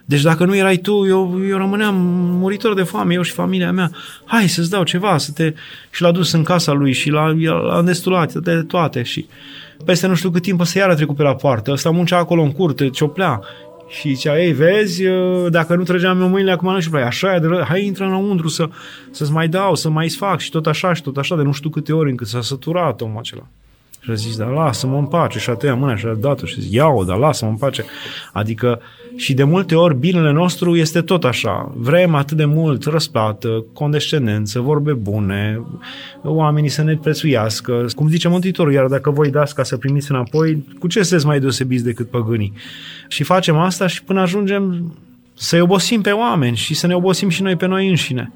Deci 0.05 0.21
dacă 0.21 0.45
nu 0.45 0.55
erai 0.55 0.77
tu, 0.77 1.07
eu, 1.07 1.41
eu 1.49 1.57
rămâneam 1.57 1.95
muritor 2.39 2.73
de 2.73 2.83
foame, 2.83 3.13
eu 3.13 3.21
și 3.21 3.31
familia 3.31 3.71
mea. 3.71 3.91
Hai 4.25 4.47
să-ți 4.47 4.69
dau 4.69 4.83
ceva, 4.83 5.17
să 5.17 5.31
te... 5.31 5.53
Și 5.91 6.01
l-a 6.01 6.11
dus 6.11 6.31
în 6.31 6.43
casa 6.43 6.71
lui 6.71 6.93
și 6.93 7.09
l-a, 7.09 7.35
l-a 7.61 7.81
destulat 7.81 8.33
de 8.33 8.63
toate 8.67 9.03
și 9.03 9.27
peste 9.85 10.07
nu 10.07 10.15
știu 10.15 10.29
cât 10.29 10.41
timp 10.41 10.63
să 10.63 10.77
iară 10.77 10.95
trecut 10.95 11.15
pe 11.15 11.23
la 11.23 11.35
poartă. 11.35 11.71
Ăsta 11.71 11.89
muncea 11.89 12.17
acolo 12.17 12.41
în 12.41 12.51
curte, 12.51 12.89
cioplea. 12.89 13.39
Și 13.89 14.13
zicea, 14.13 14.41
ei, 14.41 14.51
vezi, 14.51 15.03
dacă 15.49 15.75
nu 15.75 15.83
trăgeam 15.83 16.21
eu 16.21 16.27
mâinile, 16.27 16.51
acum 16.51 16.73
nu 16.73 16.79
știu, 16.79 16.97
așa 16.97 17.35
e, 17.35 17.39
de 17.39 17.47
ră... 17.47 17.65
hai 17.67 17.85
intră 17.85 18.05
înăuntru 18.05 18.47
să, 18.47 18.69
să-ți 19.11 19.31
mai 19.31 19.47
dau, 19.47 19.75
să 19.75 19.89
mai 19.89 20.09
fac 20.09 20.39
și 20.39 20.49
tot 20.49 20.67
așa 20.67 20.93
și 20.93 21.01
tot 21.01 21.17
așa, 21.17 21.35
de 21.35 21.41
nu 21.41 21.51
știu 21.51 21.69
câte 21.69 21.93
ori 21.93 22.09
încât 22.09 22.27
s-a 22.27 22.41
săturat 22.41 23.01
omul 23.01 23.17
acela. 23.17 23.47
Și 24.05 24.11
a 24.11 24.13
zis, 24.13 24.37
dar 24.37 24.47
lasă-mă 24.47 24.97
în 24.97 25.05
pace. 25.05 25.39
Și 25.39 25.49
a 25.49 25.53
tăiat 25.53 25.77
mâna 25.77 25.95
și 25.95 26.05
a 26.05 26.13
dat-o 26.13 26.45
și 26.45 26.55
a 26.57 26.61
zis, 26.61 26.71
ia-o, 26.71 27.03
dar 27.03 27.17
lasă-mă 27.17 27.51
în 27.51 27.57
pace. 27.57 27.85
Adică, 28.33 28.81
și 29.15 29.33
de 29.33 29.43
multe 29.43 29.75
ori 29.75 29.95
binele 29.95 30.31
nostru 30.31 30.75
este 30.75 31.01
tot 31.01 31.23
așa. 31.23 31.71
Vrem 31.75 32.15
atât 32.15 32.37
de 32.37 32.45
mult 32.45 32.83
răsplată, 32.83 33.65
condescendență, 33.73 34.59
vorbe 34.59 34.93
bune, 34.93 35.61
oamenii 36.23 36.69
să 36.69 36.83
ne 36.83 36.97
prețuiască. 36.97 37.85
Cum 37.95 38.09
zice 38.09 38.27
Mântuitorul, 38.27 38.73
iar 38.73 38.85
dacă 38.85 39.09
voi 39.09 39.29
dați 39.29 39.55
ca 39.55 39.63
să 39.63 39.77
primiți 39.77 40.11
înapoi, 40.11 40.65
cu 40.79 40.87
ce 40.87 41.01
sunteți 41.01 41.25
mai 41.25 41.39
deosebiți 41.39 41.83
decât 41.83 42.09
păgânii? 42.09 42.53
Și 43.07 43.23
facem 43.23 43.57
asta 43.57 43.87
și 43.87 44.03
până 44.03 44.21
ajungem 44.21 44.93
să-i 45.33 45.61
obosim 45.61 46.01
pe 46.01 46.11
oameni 46.11 46.55
și 46.55 46.73
să 46.73 46.87
ne 46.87 46.95
obosim 46.95 47.29
și 47.29 47.41
noi 47.41 47.55
pe 47.55 47.65
noi 47.65 47.89
înșine. 47.89 48.33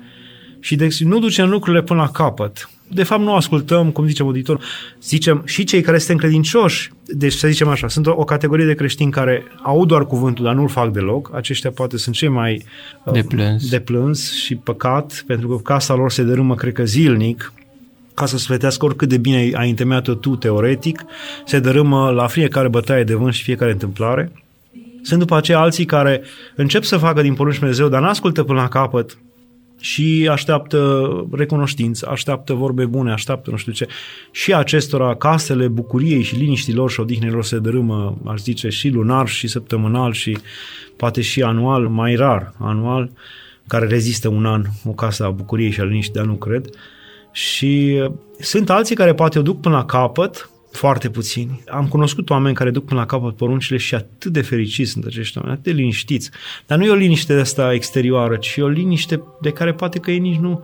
Și 0.59 0.75
deci 0.75 1.03
nu 1.03 1.19
ducem 1.19 1.49
lucrurile 1.49 1.83
până 1.83 2.01
la 2.01 2.09
capăt 2.09 2.69
de 2.91 3.03
fapt 3.03 3.21
nu 3.21 3.35
ascultăm, 3.35 3.91
cum 3.91 4.07
zice 4.07 4.21
auditor, 4.21 4.59
zicem 5.01 5.41
și 5.45 5.63
cei 5.63 5.81
care 5.81 5.97
suntem 5.97 6.17
credincioși, 6.17 6.91
deci 7.05 7.33
să 7.33 7.47
zicem 7.47 7.67
așa, 7.67 7.87
sunt 7.87 8.07
o, 8.07 8.13
o 8.15 8.23
categorie 8.23 8.65
de 8.65 8.73
creștini 8.73 9.11
care 9.11 9.43
au 9.63 9.85
doar 9.85 10.05
cuvântul, 10.05 10.45
dar 10.45 10.53
nu-l 10.53 10.69
fac 10.69 10.91
deloc, 10.91 11.31
aceștia 11.33 11.71
poate 11.71 11.97
sunt 11.97 12.15
cei 12.15 12.27
mai 12.27 12.63
uh, 13.05 13.13
de 13.13 13.23
plâns. 13.23 13.69
de 13.69 13.79
plâns 13.79 14.33
și 14.33 14.55
păcat, 14.55 15.23
pentru 15.27 15.47
că 15.47 15.55
casa 15.55 15.93
lor 15.93 16.11
se 16.11 16.23
dărâmă, 16.23 16.55
cred 16.55 16.73
că 16.73 16.85
zilnic, 16.85 17.53
ca 18.13 18.25
să 18.25 18.37
sfătească 18.37 18.85
oricât 18.85 19.09
de 19.09 19.17
bine 19.17 19.51
ai 19.53 19.69
întemeiat-o 19.69 20.13
tu 20.13 20.35
teoretic, 20.35 21.05
se 21.45 21.59
dărâmă 21.59 22.09
la 22.09 22.27
fiecare 22.27 22.67
bătaie 22.67 23.03
de 23.03 23.13
vânt 23.13 23.33
și 23.33 23.43
fiecare 23.43 23.71
întâmplare. 23.71 24.31
Sunt 25.01 25.19
după 25.19 25.35
aceea 25.35 25.59
alții 25.59 25.85
care 25.85 26.21
încep 26.55 26.83
să 26.83 26.97
facă 26.97 27.21
din 27.21 27.33
porunci 27.33 27.57
Dumnezeu, 27.57 27.87
dar 27.87 28.01
n-ascultă 28.01 28.43
până 28.43 28.61
la 28.61 28.67
capăt 28.67 29.17
și 29.79 30.27
așteaptă 30.31 31.09
recunoștință, 31.31 32.07
așteaptă 32.11 32.53
vorbe 32.53 32.85
bune, 32.85 33.11
așteaptă 33.11 33.49
nu 33.51 33.57
știu 33.57 33.71
ce. 33.71 33.87
Și 34.31 34.53
acestora 34.53 35.15
casele 35.15 35.67
bucuriei 35.67 36.21
și 36.21 36.35
liniștii 36.35 36.73
lor 36.73 36.91
și 36.91 36.99
odihnelor 36.99 37.43
se 37.43 37.59
dărâmă, 37.59 38.17
aș 38.25 38.39
zice, 38.39 38.69
și 38.69 38.89
lunar 38.89 39.27
și 39.27 39.47
săptămânal 39.47 40.13
și 40.13 40.37
poate 40.95 41.21
și 41.21 41.41
anual, 41.41 41.87
mai 41.87 42.15
rar 42.15 42.53
anual, 42.57 43.11
care 43.67 43.85
rezistă 43.87 44.27
un 44.27 44.45
an, 44.45 44.63
o 44.83 44.91
casă 44.91 45.25
a 45.25 45.29
bucuriei 45.29 45.71
și 45.71 45.79
a 45.79 45.83
liniștii, 45.83 46.13
dar 46.13 46.25
nu 46.25 46.35
cred. 46.35 46.69
Și 47.31 48.03
sunt 48.39 48.69
alții 48.69 48.95
care 48.95 49.13
poate 49.13 49.39
o 49.39 49.41
duc 49.41 49.61
până 49.61 49.75
la 49.75 49.85
capăt, 49.85 50.49
foarte 50.71 51.09
puțini. 51.09 51.63
Am 51.67 51.87
cunoscut 51.87 52.29
oameni 52.29 52.55
care 52.55 52.71
duc 52.71 52.85
până 52.85 52.99
la 52.99 53.05
capăt 53.05 53.35
poruncile 53.35 53.77
și 53.77 53.95
atât 53.95 54.31
de 54.31 54.41
fericiți 54.41 54.91
sunt 54.91 55.05
acești 55.05 55.37
oameni, 55.37 55.55
atât 55.55 55.73
de 55.73 55.79
liniștiți. 55.79 56.29
Dar 56.65 56.77
nu 56.77 56.85
e 56.85 56.89
o 56.89 56.95
liniște 56.95 57.33
de 57.33 57.39
asta 57.39 57.73
exterioară, 57.73 58.35
ci 58.35 58.55
e 58.55 58.61
o 58.61 58.67
liniște 58.67 59.23
de 59.41 59.51
care 59.51 59.73
poate 59.73 59.99
că 59.99 60.11
ei 60.11 60.19
nici 60.19 60.39
nu, 60.39 60.63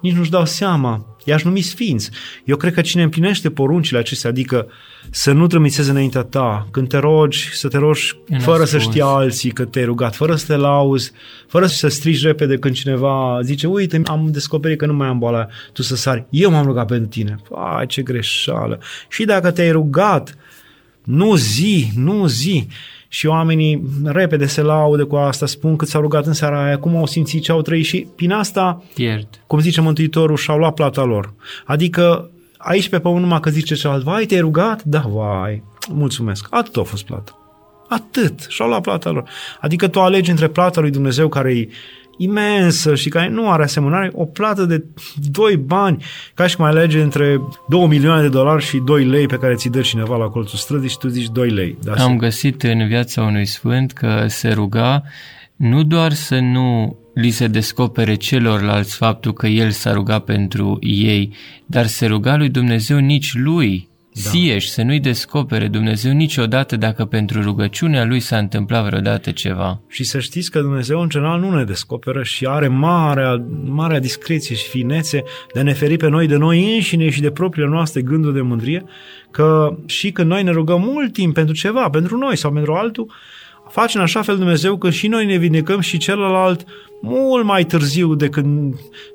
nici 0.00 0.14
nu-și 0.14 0.30
dau 0.30 0.44
seama. 0.44 1.04
I-aș 1.24 1.42
numi 1.42 1.60
sfinți. 1.60 2.10
Eu 2.44 2.56
cred 2.56 2.72
că 2.72 2.80
cine 2.80 3.02
împlinește 3.02 3.50
poruncile 3.50 3.98
acestea, 3.98 4.30
adică 4.30 4.66
să 5.10 5.32
nu 5.32 5.46
trămițeze 5.46 5.90
înaintea 5.90 6.22
ta, 6.22 6.68
când 6.70 6.88
te 6.88 6.96
rogi, 6.96 7.48
să 7.52 7.68
te 7.68 7.78
rogi 7.78 8.16
în 8.28 8.38
fără 8.38 8.64
să 8.64 8.78
știe 8.78 9.02
alții 9.04 9.50
că 9.50 9.64
te-ai 9.64 9.84
rugat, 9.84 10.14
fără 10.14 10.34
să 10.34 10.46
te 10.46 10.56
lauzi, 10.56 11.12
fără 11.48 11.66
să 11.66 11.88
strigi 11.88 12.26
repede 12.26 12.56
când 12.56 12.74
cineva 12.74 13.40
zice, 13.42 13.66
uite, 13.66 14.00
am 14.04 14.28
descoperit 14.30 14.78
că 14.78 14.86
nu 14.86 14.94
mai 14.94 15.08
am 15.08 15.18
boala, 15.18 15.46
tu 15.72 15.82
să 15.82 15.96
sari, 15.96 16.26
eu 16.30 16.50
m-am 16.50 16.64
rugat 16.64 16.86
pentru 16.86 17.08
tine. 17.08 17.36
Ai, 17.76 17.86
ce 17.86 18.02
greșeală. 18.02 18.80
Și 19.08 19.24
dacă 19.24 19.50
te-ai 19.50 19.70
rugat, 19.70 20.36
nu 21.04 21.34
zi, 21.34 21.90
nu 21.94 22.26
zi 22.26 22.66
și 23.12 23.26
oamenii 23.26 23.82
repede 24.04 24.46
se 24.46 24.62
laude 24.62 25.02
cu 25.02 25.16
asta, 25.16 25.46
spun 25.46 25.76
cât 25.76 25.88
s-au 25.88 26.00
rugat 26.00 26.26
în 26.26 26.32
seara 26.32 26.64
aia, 26.64 26.78
cum 26.78 26.96
au 26.96 27.06
simțit 27.06 27.42
ce 27.42 27.52
au 27.52 27.62
trăit 27.62 27.84
și 27.84 28.06
prin 28.16 28.32
asta, 28.32 28.82
Pierd. 28.94 29.28
cum 29.46 29.60
zice 29.60 29.80
Mântuitorul, 29.80 30.36
și-au 30.36 30.58
luat 30.58 30.74
plata 30.74 31.02
lor. 31.04 31.32
Adică 31.64 32.30
aici 32.56 32.88
pe 32.88 32.98
pământ 32.98 33.22
numai 33.22 33.40
că 33.40 33.50
zice 33.50 33.74
celălalt, 33.74 34.04
vai, 34.04 34.24
te-ai 34.24 34.40
rugat? 34.40 34.82
Da, 34.82 35.04
vai, 35.08 35.62
mulțumesc. 35.92 36.46
Atât 36.50 36.76
a 36.76 36.82
fost 36.82 37.04
plată. 37.04 37.34
Atât. 37.88 38.46
Și-au 38.48 38.68
luat 38.68 38.80
plata 38.82 39.10
lor. 39.10 39.28
Adică 39.60 39.88
tu 39.88 40.00
alegi 40.00 40.30
între 40.30 40.48
plata 40.48 40.80
lui 40.80 40.90
Dumnezeu 40.90 41.28
care 41.28 41.52
e 41.56 41.68
imensă 42.22 42.94
și 42.94 43.08
care 43.08 43.28
nu 43.28 43.50
are 43.50 43.62
asemănare, 43.62 44.10
o 44.14 44.24
plată 44.24 44.64
de 44.64 44.84
2 45.30 45.56
bani, 45.56 46.04
ca 46.34 46.46
și 46.46 46.56
cum 46.56 46.64
ai 46.64 46.70
alege 46.70 47.00
între 47.00 47.40
2 47.68 47.86
milioane 47.86 48.22
de 48.22 48.28
dolari 48.28 48.64
și 48.64 48.78
2 48.84 49.04
lei 49.04 49.26
pe 49.26 49.36
care 49.36 49.54
ți 49.54 49.68
dă 49.68 49.80
cineva 49.80 50.16
la 50.16 50.24
colțul 50.24 50.58
străzii 50.58 50.88
și 50.88 50.98
tu 50.98 51.08
zici 51.08 51.28
2 51.28 51.50
lei. 51.50 51.78
Da, 51.82 51.92
Am 51.92 52.16
găsit 52.16 52.62
în 52.62 52.86
viața 52.86 53.22
unui 53.22 53.46
sfânt 53.46 53.92
că 53.92 54.24
se 54.28 54.48
ruga 54.48 55.02
nu 55.56 55.82
doar 55.82 56.12
să 56.12 56.38
nu 56.38 56.96
li 57.14 57.30
se 57.30 57.46
descopere 57.46 58.14
celorlalți 58.14 58.96
faptul 58.96 59.32
că 59.32 59.46
el 59.46 59.70
s-a 59.70 59.92
rugat 59.92 60.24
pentru 60.24 60.78
ei, 60.80 61.32
dar 61.66 61.86
se 61.86 62.06
ruga 62.06 62.36
lui 62.36 62.48
Dumnezeu 62.48 62.98
nici 62.98 63.34
lui 63.34 63.89
da. 64.12 64.20
Sieși, 64.20 64.70
să 64.70 64.82
nu-i 64.82 65.00
descopere 65.00 65.68
Dumnezeu 65.68 66.12
niciodată 66.12 66.76
dacă 66.76 67.04
pentru 67.04 67.42
rugăciunea 67.42 68.04
lui 68.04 68.20
s-a 68.20 68.38
întâmplat 68.38 68.84
vreodată 68.84 69.30
ceva. 69.30 69.80
Și 69.88 70.04
să 70.04 70.18
știți 70.18 70.50
că 70.50 70.60
Dumnezeu 70.60 71.00
în 71.00 71.08
general 71.08 71.40
nu 71.40 71.56
ne 71.56 71.64
descoperă 71.64 72.22
și 72.22 72.46
are 72.46 72.68
marea, 72.68 73.44
marea 73.64 74.00
discreție 74.00 74.54
și 74.54 74.68
finețe 74.68 75.22
de 75.54 75.60
a 75.60 75.62
ne 75.62 75.72
feri 75.72 75.96
pe 75.96 76.08
noi 76.08 76.26
de 76.26 76.36
noi 76.36 76.74
înșine 76.74 77.10
și 77.10 77.20
de 77.20 77.30
propriile 77.30 77.68
noastre 77.68 78.02
gânduri 78.02 78.34
de 78.34 78.40
mândrie, 78.40 78.84
că 79.30 79.76
și 79.86 80.10
când 80.12 80.30
noi 80.30 80.42
ne 80.42 80.50
rugăm 80.50 80.80
mult 80.80 81.12
timp 81.12 81.34
pentru 81.34 81.54
ceva, 81.54 81.90
pentru 81.90 82.16
noi 82.16 82.36
sau 82.36 82.52
pentru 82.52 82.72
altul, 82.72 83.12
face 83.70 83.96
în 83.96 84.02
așa 84.02 84.22
fel 84.22 84.36
Dumnezeu 84.36 84.76
că 84.76 84.90
și 84.90 85.08
noi 85.08 85.26
ne 85.26 85.36
vindecăm 85.36 85.80
și 85.80 85.98
celălalt 85.98 86.64
mult 87.02 87.44
mai 87.44 87.64
târziu 87.64 88.14
decât, 88.14 88.44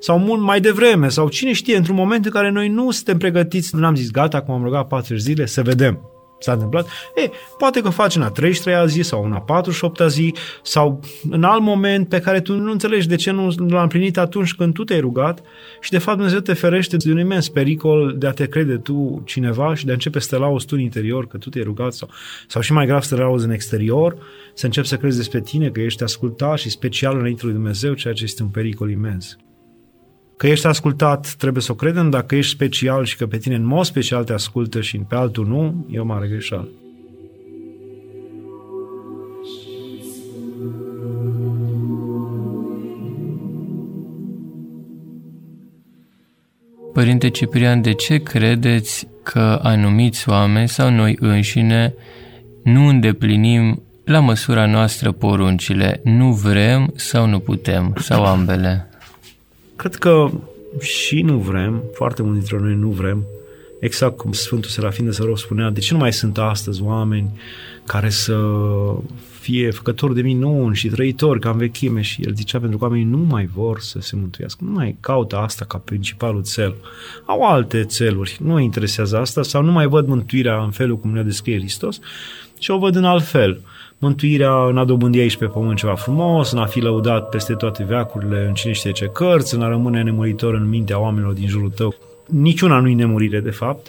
sau 0.00 0.18
mult 0.18 0.40
mai 0.40 0.60
devreme, 0.60 1.08
sau 1.08 1.28
cine 1.28 1.52
știe, 1.52 1.76
într-un 1.76 1.96
moment 1.96 2.24
în 2.24 2.30
care 2.30 2.50
noi 2.50 2.68
nu 2.68 2.90
suntem 2.90 3.18
pregătiți, 3.18 3.76
nu 3.76 3.86
am 3.86 3.94
zis, 3.94 4.10
gata, 4.10 4.36
acum 4.36 4.54
am 4.54 4.62
rugat 4.62 4.86
40 4.86 5.20
zile, 5.20 5.46
să 5.46 5.62
vedem 5.62 6.15
s-a 6.38 6.52
întâmplat, 6.52 6.88
e, 7.14 7.30
poate 7.58 7.80
că 7.80 7.88
faci 7.88 8.16
în 8.16 8.22
a 8.22 8.32
33-a 8.32 8.86
zi 8.86 9.02
sau 9.02 9.24
în 9.24 9.32
a 9.32 9.62
48-a 9.62 10.06
zi 10.06 10.34
sau 10.62 11.00
în 11.30 11.42
alt 11.42 11.62
moment 11.62 12.08
pe 12.08 12.20
care 12.20 12.40
tu 12.40 12.54
nu 12.54 12.70
înțelegi 12.70 13.08
de 13.08 13.16
ce 13.16 13.30
nu 13.30 13.54
l-a 13.68 13.82
împlinit 13.82 14.18
atunci 14.18 14.54
când 14.54 14.74
tu 14.74 14.84
te-ai 14.84 15.00
rugat 15.00 15.42
și 15.80 15.90
de 15.90 15.98
fapt 15.98 16.16
Dumnezeu 16.16 16.40
te 16.40 16.52
ferește 16.52 16.96
de 16.96 17.10
un 17.10 17.18
imens 17.18 17.48
pericol 17.48 18.14
de 18.18 18.26
a 18.26 18.32
te 18.32 18.46
crede 18.46 18.76
tu 18.76 19.22
cineva 19.24 19.74
și 19.74 19.84
de 19.84 19.90
a 19.90 19.94
începe 19.94 20.18
să 20.18 20.28
te 20.30 20.36
lauzi 20.36 20.66
tu 20.66 20.74
în 20.74 20.80
interior 20.80 21.26
că 21.26 21.36
tu 21.36 21.48
te-ai 21.48 21.64
rugat 21.64 21.92
sau, 21.92 22.08
sau 22.46 22.62
și 22.62 22.72
mai 22.72 22.86
grav 22.86 23.02
să 23.02 23.14
te 23.14 23.20
lauzi 23.20 23.44
în 23.44 23.50
exterior, 23.50 24.16
să 24.54 24.66
începi 24.66 24.86
să 24.86 24.96
crezi 24.96 25.16
despre 25.16 25.40
tine 25.40 25.68
că 25.68 25.80
ești 25.80 26.02
ascultat 26.02 26.58
și 26.58 26.70
special 26.70 27.18
înainte 27.18 27.44
lui 27.44 27.52
Dumnezeu, 27.52 27.94
ceea 27.94 28.14
ce 28.14 28.24
este 28.24 28.42
un 28.42 28.48
pericol 28.48 28.90
imens. 28.90 29.36
Că 30.36 30.46
ești 30.46 30.66
ascultat 30.66 31.34
trebuie 31.38 31.62
să 31.62 31.72
o 31.72 31.74
credem, 31.74 32.10
dacă 32.10 32.34
ești 32.34 32.52
special 32.52 33.04
și 33.04 33.16
că 33.16 33.26
pe 33.26 33.38
tine 33.38 33.54
în 33.54 33.64
mod 33.64 33.84
special 33.84 34.24
te 34.24 34.32
ascultă 34.32 34.80
și 34.80 34.98
pe 34.98 35.14
altul 35.14 35.46
nu, 35.46 35.86
e 35.90 35.98
o 35.98 36.04
mare 36.04 36.28
greșeală. 36.28 36.68
Părinte 46.92 47.28
Ciprian, 47.28 47.82
de 47.82 47.92
ce 47.92 48.16
credeți 48.16 49.08
că 49.22 49.60
anumiți 49.62 50.28
oameni 50.28 50.68
sau 50.68 50.90
noi 50.90 51.16
înșine 51.20 51.94
nu 52.62 52.86
îndeplinim 52.86 53.82
la 54.04 54.20
măsura 54.20 54.66
noastră 54.66 55.12
poruncile, 55.12 56.00
nu 56.04 56.32
vrem 56.32 56.92
sau 56.94 57.26
nu 57.26 57.38
putem, 57.38 57.94
sau 57.98 58.24
ambele? 58.24 58.88
Cred 59.76 59.94
că 59.94 60.30
și 60.80 61.22
nu 61.22 61.38
vrem, 61.38 61.82
foarte 61.94 62.22
mulți 62.22 62.38
dintre 62.38 62.66
noi 62.66 62.74
nu 62.74 62.88
vrem, 62.88 63.24
exact 63.80 64.16
cum 64.16 64.32
Sfântul 64.32 64.70
Serafin 64.70 65.04
de 65.04 65.10
Sărov 65.10 65.36
spunea, 65.36 65.70
de 65.70 65.80
ce 65.80 65.92
nu 65.92 65.98
mai 65.98 66.12
sunt 66.12 66.38
astăzi 66.38 66.82
oameni 66.82 67.40
care 67.84 68.08
să 68.08 68.36
fie 69.40 69.70
făcători 69.70 70.14
de 70.14 70.22
minuni 70.22 70.76
și 70.76 70.88
trăitori 70.88 71.40
ca 71.40 71.50
în 71.50 71.56
vechime 71.56 72.00
și 72.00 72.22
el 72.22 72.34
zicea 72.34 72.58
pentru 72.58 72.78
că 72.78 72.84
oamenii 72.84 73.04
nu 73.04 73.18
mai 73.18 73.46
vor 73.54 73.80
să 73.80 73.98
se 74.00 74.16
mântuiască, 74.16 74.64
nu 74.64 74.70
mai 74.70 74.96
caută 75.00 75.36
asta 75.36 75.64
ca 75.64 75.78
principalul 75.78 76.42
cel. 76.42 76.74
Au 77.24 77.42
alte 77.42 77.84
țeluri, 77.84 78.38
nu 78.42 78.58
interesează 78.58 79.18
asta 79.18 79.42
sau 79.42 79.62
nu 79.62 79.72
mai 79.72 79.86
văd 79.86 80.06
mântuirea 80.06 80.62
în 80.62 80.70
felul 80.70 80.98
cum 80.98 81.10
ne 81.10 81.22
descrie 81.22 81.58
Hristos, 81.58 81.98
ci 82.58 82.68
o 82.68 82.78
văd 82.78 82.96
în 82.96 83.04
alt 83.04 83.24
fel. 83.24 83.60
Mântuirea 84.06 84.64
în 84.64 84.78
a 84.78 84.84
dobândi 84.84 85.18
aici 85.18 85.36
pe 85.36 85.46
pământ 85.46 85.78
ceva 85.78 85.94
frumos, 85.94 86.52
în 86.52 86.58
a 86.58 86.66
fi 86.66 86.80
lăudat 86.80 87.28
peste 87.28 87.54
toate 87.54 87.84
veacurile 87.84 88.44
în 88.46 88.54
cine 88.54 88.72
știe 88.72 88.92
ce 88.92 89.06
cărți, 89.06 89.54
în 89.54 89.62
a 89.62 89.68
rămâne 89.68 90.02
nemuritor 90.02 90.54
în 90.54 90.68
mintea 90.68 91.00
oamenilor 91.00 91.32
din 91.32 91.48
jurul 91.48 91.70
tău. 91.70 91.94
Niciuna 92.26 92.80
nu-i 92.80 92.94
nemurire, 92.94 93.40
de 93.40 93.50
fapt, 93.50 93.88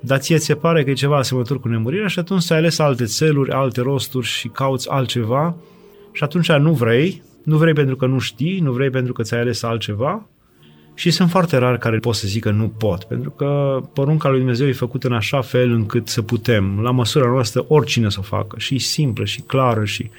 dar 0.00 0.18
ție 0.18 0.36
ți 0.36 0.44
se 0.44 0.54
pare 0.54 0.84
că 0.84 0.90
e 0.90 0.92
ceva 0.92 1.16
asemănător 1.16 1.60
cu 1.60 1.68
nemurirea 1.68 2.06
și 2.06 2.18
atunci 2.18 2.50
ai 2.50 2.56
ales 2.56 2.78
alte 2.78 3.04
țeluri, 3.04 3.50
alte 3.50 3.80
rosturi 3.80 4.26
și 4.26 4.48
cauți 4.48 4.90
altceva? 4.90 5.56
Și 6.12 6.22
atunci 6.24 6.52
nu 6.52 6.72
vrei, 6.72 7.22
nu 7.42 7.56
vrei 7.56 7.72
pentru 7.72 7.96
că 7.96 8.06
nu 8.06 8.18
știi, 8.18 8.60
nu 8.60 8.72
vrei 8.72 8.90
pentru 8.90 9.12
că 9.12 9.22
ți-ai 9.22 9.40
ales 9.40 9.62
altceva 9.62 10.26
și 10.98 11.10
sunt 11.10 11.30
foarte 11.30 11.56
rari 11.56 11.78
care 11.78 11.98
pot 11.98 12.14
să 12.14 12.26
zică 12.26 12.50
nu 12.50 12.68
pot, 12.68 13.04
pentru 13.04 13.30
că 13.30 13.80
porunca 13.92 14.28
lui 14.28 14.38
Dumnezeu 14.38 14.68
e 14.68 14.72
făcută 14.72 15.06
în 15.06 15.12
așa 15.12 15.40
fel 15.40 15.72
încât 15.72 16.08
să 16.08 16.22
putem, 16.22 16.80
la 16.80 16.90
măsura 16.90 17.26
noastră, 17.26 17.64
oricine 17.68 18.10
să 18.10 18.16
o 18.20 18.22
facă, 18.22 18.58
și 18.58 18.78
simplă, 18.78 19.24
și 19.24 19.40
clară, 19.40 19.84
și, 19.84 20.10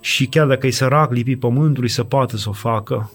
și 0.00 0.26
chiar 0.26 0.46
dacă 0.46 0.66
e 0.66 0.70
sărac, 0.70 1.12
lipi 1.12 1.36
pământului, 1.36 1.88
să 1.88 2.04
poată 2.04 2.36
să 2.36 2.48
o 2.48 2.52
facă. 2.52 3.12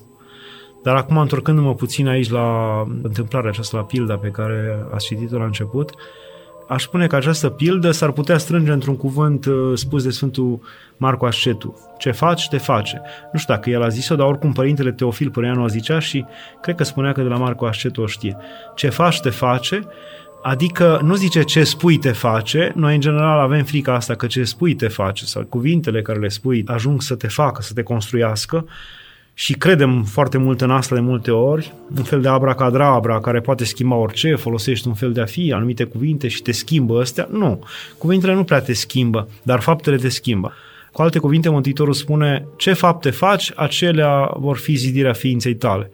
Dar 0.84 0.96
acum, 0.96 1.18
întorcându-mă 1.18 1.76
puțin 1.76 2.08
aici 2.08 2.30
la 2.30 2.80
întâmplarea 3.02 3.50
aceasta, 3.50 3.78
la 3.78 3.84
pilda 3.84 4.18
pe 4.18 4.28
care 4.28 4.86
ați 4.92 5.06
citit-o 5.06 5.38
la 5.38 5.46
început, 5.46 5.92
aș 6.68 6.84
spune 6.84 7.08
că 7.08 7.16
această 7.16 7.50
pildă 7.50 7.92
s-ar 7.92 8.12
putea 8.12 8.38
strânge 8.38 8.72
într-un 8.72 8.98
cuvânt 8.98 9.46
uh, 9.46 9.72
spus 9.74 10.04
de 10.04 10.10
Sfântul 10.10 10.60
Marco 10.98 11.26
Ascetu. 11.26 11.94
Ce 11.98 12.12
faci, 12.12 12.48
te 12.48 12.58
face. 12.58 13.02
Nu 13.34 13.40
știu 13.40 13.54
dacă 13.54 13.70
el 13.70 13.84
a 13.84 13.88
zis-o, 13.88 14.16
dar 14.16 14.28
oricum 14.28 14.52
părintele 14.52 14.92
Teofil 14.92 15.30
Păreanu 15.30 15.64
a 15.64 15.68
zicea 15.68 16.00
și 16.00 16.26
cred 16.62 16.76
că 16.76 16.84
spunea 16.84 17.12
că 17.12 17.22
de 17.22 17.28
la 17.28 17.38
Marco 17.38 17.66
Ascetu 17.66 18.02
o 18.02 18.06
știe. 18.06 18.38
Ce 18.76 18.90
faci, 18.90 19.20
te 19.20 19.30
face, 19.30 19.88
Adică 20.46 21.00
nu 21.04 21.16
zice 21.16 21.42
ce 21.42 21.64
spui 21.64 21.98
te 21.98 22.12
face, 22.12 22.72
noi 22.76 22.96
în 22.96 23.02
general 23.02 23.40
avem 23.40 23.64
frica 23.64 23.94
asta 23.94 24.16
că 24.16 24.28
ce 24.28 24.44
spui 24.44 24.76
te 24.76 24.88
face 24.88 25.26
sau 25.26 25.44
cuvintele 25.44 26.02
care 26.02 26.20
le 26.20 26.28
spui 26.28 26.64
ajung 26.68 27.02
să 27.02 27.16
te 27.16 27.28
facă, 27.28 27.62
să 27.62 27.74
te 27.74 27.84
construiască, 27.84 28.66
și 29.34 29.54
credem 29.54 30.04
foarte 30.04 30.38
mult 30.38 30.62
în 30.62 30.72
asta 30.72 30.96
de 30.96 31.02
multe 31.02 31.32
ori, 31.32 31.74
un 31.98 32.04
fel 32.04 32.22
de 32.22 32.28
abracadabra 32.28 33.20
care 33.20 33.40
poate 33.40 33.64
schimba 33.64 33.96
orice, 33.96 34.36
folosești 34.36 34.88
un 34.88 34.94
fel 34.94 35.12
de 35.12 35.22
a 35.22 35.26
fi, 35.26 35.52
anumite 35.54 35.84
cuvinte 35.84 36.28
și 36.28 36.42
te 36.42 36.52
schimbă 36.52 37.02
astea. 37.02 37.28
Nu, 37.32 37.64
cuvintele 37.98 38.34
nu 38.34 38.44
prea 38.44 38.62
te 38.62 38.74
schimbă, 38.74 39.28
dar 39.44 39.60
faptele 39.60 39.96
te 39.96 40.10
schimbă. 40.10 40.54
Cu 40.92 41.02
alte 41.02 41.20
cuvinte, 41.20 41.50
Mântuitorul 41.50 41.94
spune, 41.94 42.46
ce 42.56 42.74
fapte 42.74 43.10
faci, 43.10 43.52
acelea 43.56 44.32
vor 44.38 44.58
fi 44.58 44.76
zidirea 44.76 45.14
ființei 45.14 45.56
tale. 45.56 45.92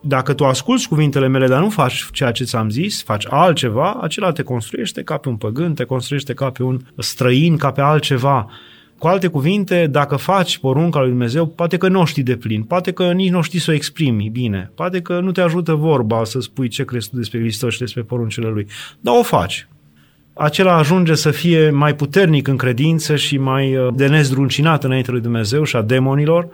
Dacă 0.00 0.32
tu 0.34 0.44
asculți 0.44 0.88
cuvintele 0.88 1.26
mele, 1.26 1.46
dar 1.46 1.60
nu 1.60 1.70
faci 1.70 2.06
ceea 2.12 2.30
ce 2.30 2.44
ți-am 2.44 2.70
zis, 2.70 3.02
faci 3.02 3.26
altceva, 3.28 3.98
acela 4.02 4.32
te 4.32 4.42
construiește 4.42 5.02
ca 5.02 5.16
pe 5.16 5.28
un 5.28 5.36
păgân, 5.36 5.74
te 5.74 5.84
construiește 5.84 6.34
ca 6.34 6.50
pe 6.50 6.62
un 6.62 6.80
străin, 6.98 7.56
ca 7.56 7.70
pe 7.70 7.80
altceva. 7.80 8.50
Cu 8.98 9.06
alte 9.06 9.26
cuvinte, 9.26 9.86
dacă 9.86 10.16
faci 10.16 10.58
porunca 10.58 11.00
lui 11.00 11.08
Dumnezeu, 11.08 11.46
poate 11.46 11.76
că 11.76 11.88
nu 11.88 12.00
o 12.00 12.04
știi 12.04 12.22
de 12.22 12.36
plin, 12.36 12.62
poate 12.62 12.92
că 12.92 13.12
nici 13.12 13.30
nu 13.30 13.42
știi 13.42 13.58
să 13.58 13.70
o 13.70 13.74
exprimi 13.74 14.28
bine, 14.28 14.70
poate 14.74 15.00
că 15.00 15.20
nu 15.20 15.32
te 15.32 15.40
ajută 15.40 15.74
vorba 15.74 16.24
să 16.24 16.40
spui 16.40 16.68
ce 16.68 16.84
crezi 16.84 17.10
tu 17.10 17.16
despre 17.16 17.38
Hristos 17.38 17.72
și 17.72 17.78
despre 17.78 18.02
poruncile 18.02 18.48
Lui, 18.48 18.66
dar 19.00 19.14
o 19.18 19.22
faci. 19.22 19.68
Acela 20.32 20.76
ajunge 20.76 21.14
să 21.14 21.30
fie 21.30 21.70
mai 21.70 21.94
puternic 21.94 22.48
în 22.48 22.56
credință 22.56 23.16
și 23.16 23.38
mai 23.38 23.76
uh, 23.76 23.94
de 23.94 24.06
nezdruncinat 24.06 24.84
înainte 24.84 25.10
lui 25.10 25.20
Dumnezeu 25.20 25.64
și 25.64 25.76
a 25.76 25.82
demonilor, 25.82 26.48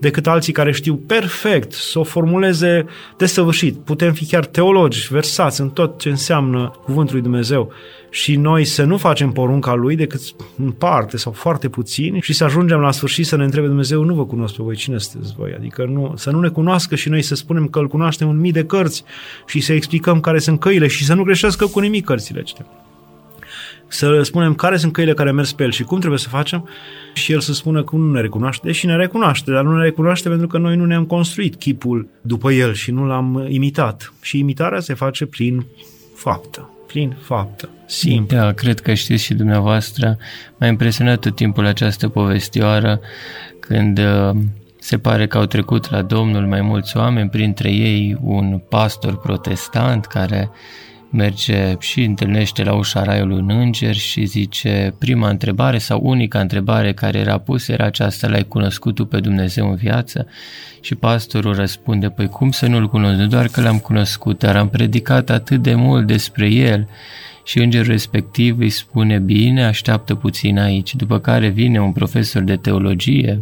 decât 0.00 0.26
alții 0.26 0.52
care 0.52 0.72
știu 0.72 0.96
perfect 0.96 1.72
să 1.72 1.98
o 1.98 2.02
formuleze 2.02 2.86
desăvârșit. 3.16 3.76
Putem 3.76 4.12
fi 4.12 4.26
chiar 4.26 4.46
teologi, 4.46 5.08
versați 5.10 5.60
în 5.60 5.70
tot 5.70 5.98
ce 5.98 6.08
înseamnă 6.08 6.72
cuvântul 6.84 7.14
lui 7.14 7.22
Dumnezeu 7.22 7.72
și 8.10 8.36
noi 8.36 8.64
să 8.64 8.84
nu 8.84 8.96
facem 8.96 9.32
porunca 9.32 9.74
lui 9.74 9.96
decât 9.96 10.20
în 10.58 10.70
parte 10.70 11.16
sau 11.16 11.32
foarte 11.32 11.68
puțin 11.68 12.20
și 12.20 12.32
să 12.32 12.44
ajungem 12.44 12.78
la 12.78 12.92
sfârșit 12.92 13.26
să 13.26 13.36
ne 13.36 13.44
întrebe 13.44 13.66
Dumnezeu, 13.66 14.02
nu 14.02 14.14
vă 14.14 14.26
cunosc 14.26 14.54
pe 14.54 14.62
voi, 14.62 14.76
cine 14.76 14.98
sunteți 14.98 15.34
voi? 15.36 15.54
Adică 15.56 15.84
nu, 15.84 16.12
să 16.16 16.30
nu 16.30 16.40
ne 16.40 16.48
cunoască 16.48 16.94
și 16.94 17.08
noi 17.08 17.22
să 17.22 17.34
spunem 17.34 17.68
că 17.68 17.78
îl 17.78 17.88
cunoaștem 17.88 18.28
în 18.28 18.40
mii 18.40 18.52
de 18.52 18.64
cărți 18.64 19.04
și 19.46 19.60
să 19.60 19.72
explicăm 19.72 20.20
care 20.20 20.38
sunt 20.38 20.60
căile 20.60 20.86
și 20.86 21.04
să 21.04 21.14
nu 21.14 21.22
greșească 21.22 21.66
cu 21.66 21.78
nimic 21.78 22.04
cărțile 22.04 22.38
acestea 22.38 22.85
să 23.88 24.22
spunem 24.22 24.54
care 24.54 24.76
sunt 24.76 24.92
căile 24.92 25.14
care 25.14 25.30
merg 25.30 25.48
pe 25.48 25.62
el 25.62 25.70
și 25.70 25.82
cum 25.82 25.98
trebuie 25.98 26.18
să 26.18 26.28
facem 26.28 26.68
și 27.14 27.32
el 27.32 27.40
să 27.40 27.52
spună 27.52 27.84
că 27.84 27.96
nu 27.96 28.12
ne 28.12 28.20
recunoaște, 28.20 28.66
deși 28.66 28.86
ne 28.86 28.96
recunoaște, 28.96 29.50
dar 29.50 29.64
nu 29.64 29.76
ne 29.76 29.82
recunoaște 29.82 30.28
pentru 30.28 30.46
că 30.46 30.58
noi 30.58 30.76
nu 30.76 30.84
ne-am 30.84 31.04
construit 31.04 31.56
chipul 31.56 32.08
după 32.20 32.52
el 32.52 32.74
și 32.74 32.90
nu 32.90 33.06
l-am 33.06 33.46
imitat. 33.48 34.12
Și 34.20 34.38
imitarea 34.38 34.80
se 34.80 34.94
face 34.94 35.26
prin 35.26 35.66
faptă, 36.14 36.70
prin 36.86 37.16
faptă, 37.20 37.68
simplu. 37.86 38.36
Da, 38.36 38.52
cred 38.52 38.80
că 38.80 38.94
știți 38.94 39.24
și 39.24 39.34
dumneavoastră, 39.34 40.18
m-a 40.56 40.66
impresionat 40.66 41.18
tot 41.18 41.34
timpul 41.34 41.66
această 41.66 42.08
povestioară 42.08 43.00
când 43.60 43.98
uh, 43.98 44.36
se 44.78 44.98
pare 44.98 45.26
că 45.26 45.38
au 45.38 45.44
trecut 45.44 45.90
la 45.90 46.02
Domnul 46.02 46.46
mai 46.46 46.60
mulți 46.60 46.96
oameni, 46.96 47.28
printre 47.28 47.70
ei 47.70 48.18
un 48.20 48.60
pastor 48.68 49.18
protestant 49.18 50.04
care 50.04 50.50
merge 51.10 51.74
și 51.78 52.02
întâlnește 52.02 52.62
la 52.62 52.74
ușa 52.74 53.02
raiului 53.02 53.36
un 53.36 53.50
înger 53.50 53.94
și 53.94 54.24
zice 54.24 54.94
prima 54.98 55.28
întrebare 55.28 55.78
sau 55.78 56.00
unica 56.02 56.40
întrebare 56.40 56.92
care 56.92 57.18
era 57.18 57.38
pusă 57.38 57.72
era 57.72 57.84
aceasta, 57.84 58.28
l-ai 58.28 58.44
cunoscut 58.44 58.94
tu 58.94 59.04
pe 59.04 59.20
Dumnezeu 59.20 59.68
în 59.68 59.74
viață? 59.74 60.26
Și 60.80 60.94
pastorul 60.94 61.54
răspunde, 61.54 62.08
păi 62.08 62.28
cum 62.28 62.50
să 62.50 62.66
nu-l 62.66 62.88
cunosc? 62.88 63.18
Nu 63.18 63.26
doar 63.26 63.46
că 63.46 63.60
l-am 63.60 63.78
cunoscut, 63.78 64.38
dar 64.38 64.56
am 64.56 64.68
predicat 64.68 65.30
atât 65.30 65.62
de 65.62 65.74
mult 65.74 66.06
despre 66.06 66.48
el 66.50 66.88
și 67.44 67.58
îngerul 67.58 67.86
respectiv 67.86 68.58
îi 68.58 68.70
spune, 68.70 69.18
bine, 69.18 69.64
așteaptă 69.64 70.14
puțin 70.14 70.58
aici, 70.58 70.94
după 70.94 71.18
care 71.18 71.48
vine 71.48 71.80
un 71.80 71.92
profesor 71.92 72.42
de 72.42 72.56
teologie, 72.56 73.40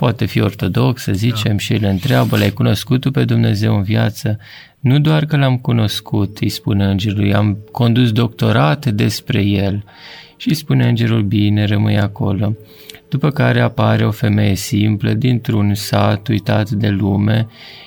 poate 0.00 0.24
fi 0.24 0.40
ortodox, 0.40 1.02
să 1.02 1.12
zicem, 1.12 1.52
da. 1.52 1.58
și 1.58 1.72
îl 1.72 1.84
întreabă, 1.84 2.36
l-ai 2.36 2.50
cunoscut 2.50 3.00
tu 3.00 3.10
pe 3.10 3.24
Dumnezeu 3.24 3.76
în 3.76 3.82
viață? 3.82 4.38
Nu 4.78 4.98
doar 4.98 5.24
că 5.24 5.36
l-am 5.36 5.58
cunoscut, 5.58 6.38
îi 6.38 6.48
spune 6.48 6.84
îngerul, 6.84 7.34
am 7.34 7.58
condus 7.72 8.12
doctorate 8.12 8.90
despre 8.90 9.42
el. 9.42 9.84
Și 10.36 10.48
îi 10.48 10.54
spune 10.54 10.88
îngerul, 10.88 11.22
bine, 11.22 11.64
rămâi 11.64 11.98
acolo. 11.98 12.56
După 13.08 13.30
care 13.30 13.60
apare 13.60 14.06
o 14.06 14.10
femeie 14.10 14.54
simplă 14.54 15.12
dintr-un 15.12 15.74
sat 15.74 16.28
uitat 16.28 16.70
de 16.70 16.88
lume 16.88 17.46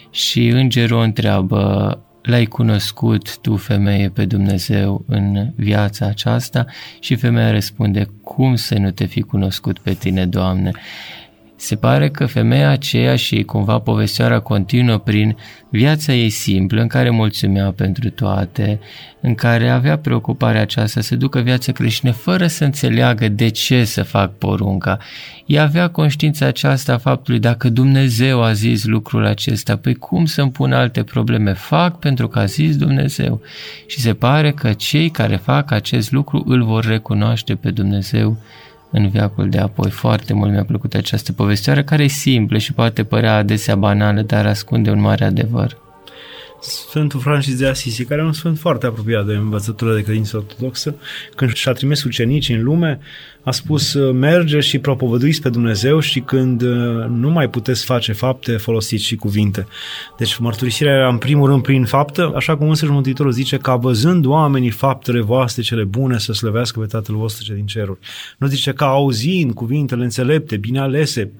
și 0.09 0.47
îngerul 0.47 0.97
o 0.97 1.01
întreabă, 1.01 1.97
l-ai 2.21 2.45
cunoscut 2.45 3.37
tu, 3.37 3.55
femeie, 3.55 4.09
pe 4.09 4.25
Dumnezeu 4.25 5.03
în 5.07 5.51
viața 5.55 6.05
aceasta? 6.05 6.65
Și 6.99 7.15
femeia 7.15 7.51
răspunde, 7.51 8.07
cum 8.23 8.55
să 8.55 8.77
nu 8.77 8.91
te 8.91 9.05
fi 9.05 9.21
cunoscut 9.21 9.79
pe 9.79 9.93
tine, 9.93 10.25
Doamne? 10.25 10.71
Se 11.63 11.75
pare 11.75 12.09
că 12.09 12.25
femeia 12.25 12.69
aceea 12.69 13.15
și 13.15 13.43
cumva 13.43 13.79
povestioara 13.79 14.39
continuă 14.39 14.97
prin 14.97 15.37
viața 15.69 16.13
ei 16.13 16.29
simplă, 16.29 16.81
în 16.81 16.87
care 16.87 17.09
mulțumea 17.09 17.71
pentru 17.71 18.09
toate, 18.09 18.79
în 19.21 19.35
care 19.35 19.69
avea 19.69 19.97
preocuparea 19.97 20.61
aceasta 20.61 21.01
să 21.01 21.15
ducă 21.15 21.39
viața 21.39 21.71
creștină 21.71 22.11
fără 22.11 22.47
să 22.47 22.63
înțeleagă 22.63 23.27
de 23.27 23.47
ce 23.47 23.83
să 23.83 24.03
fac 24.03 24.37
porunca. 24.37 24.97
Ea 25.45 25.63
avea 25.63 25.87
conștiința 25.87 26.45
aceasta 26.45 26.93
a 26.93 26.97
faptului 26.97 27.39
dacă 27.39 27.69
Dumnezeu 27.69 28.43
a 28.43 28.53
zis 28.53 28.83
lucrul 28.83 29.25
acesta, 29.25 29.77
păi 29.77 29.95
cum 29.95 30.25
să-mi 30.25 30.51
pun 30.51 30.73
alte 30.73 31.03
probleme? 31.03 31.53
Fac 31.53 31.99
pentru 31.99 32.27
că 32.27 32.39
a 32.39 32.45
zis 32.45 32.77
Dumnezeu. 32.77 33.41
Și 33.87 33.99
se 33.99 34.13
pare 34.13 34.51
că 34.51 34.73
cei 34.73 35.09
care 35.09 35.35
fac 35.35 35.71
acest 35.71 36.11
lucru 36.11 36.43
îl 36.47 36.63
vor 36.63 36.85
recunoaște 36.85 37.55
pe 37.55 37.71
Dumnezeu 37.71 38.37
în 38.93 39.09
viacul 39.09 39.49
de 39.49 39.57
apoi. 39.57 39.89
Foarte 39.89 40.33
mult 40.33 40.51
mi-a 40.51 40.63
plăcut 40.63 40.93
această 40.93 41.31
povestioară, 41.31 41.83
care 41.83 42.03
e 42.03 42.07
simplă 42.07 42.57
și 42.57 42.73
poate 42.73 43.03
părea 43.03 43.35
adesea 43.35 43.75
banală, 43.75 44.21
dar 44.21 44.45
ascunde 44.45 44.89
un 44.91 44.99
mare 44.99 45.25
adevăr. 45.25 45.81
Sfântul 46.61 47.19
Francis 47.19 47.57
de 47.57 47.67
Assisi, 47.67 48.05
care 48.05 48.21
e 48.21 48.23
un 48.23 48.33
sfânt 48.33 48.59
foarte 48.59 48.85
apropiat 48.85 49.25
de 49.25 49.33
învățătura 49.33 49.93
de 49.93 50.01
credință 50.01 50.37
ortodoxă, 50.37 50.95
când 51.35 51.53
și-a 51.53 51.71
trimis 51.71 52.03
ucenicii 52.03 52.55
în 52.55 52.63
lume, 52.63 52.99
a 53.43 53.51
spus 53.51 53.93
merge 54.13 54.59
și 54.59 54.79
propovăduiți 54.79 55.41
pe 55.41 55.49
Dumnezeu 55.49 55.99
și 55.99 56.19
când 56.19 56.61
uh, 56.61 57.05
nu 57.09 57.29
mai 57.29 57.49
puteți 57.49 57.85
face 57.85 58.11
fapte, 58.11 58.57
folosiți 58.57 59.03
și 59.03 59.15
cuvinte. 59.15 59.67
Deci 60.17 60.37
mărturisirea 60.37 60.93
era 60.93 61.07
în 61.07 61.17
primul 61.17 61.49
rând 61.49 61.61
prin 61.61 61.85
faptă, 61.85 62.31
așa 62.35 62.57
cum 62.57 62.69
însăși 62.69 62.91
Mântuitorul 62.91 63.31
zice 63.31 63.57
ca 63.57 63.75
văzând 63.75 64.25
oamenii 64.25 64.69
faptele 64.69 65.21
voastre 65.21 65.61
cele 65.61 65.83
bune 65.83 66.17
să 66.17 66.33
slăvească 66.33 66.79
pe 66.79 66.85
Tatăl 66.85 67.15
vostru 67.15 67.43
ce 67.43 67.53
din 67.53 67.65
ceruri. 67.65 67.99
Nu 68.37 68.47
zice 68.47 68.71
ca 68.71 68.85
auzind 68.85 69.53
cuvintele 69.53 70.03
înțelepte, 70.03 70.57
bine 70.57 70.79
alese. 70.79 71.31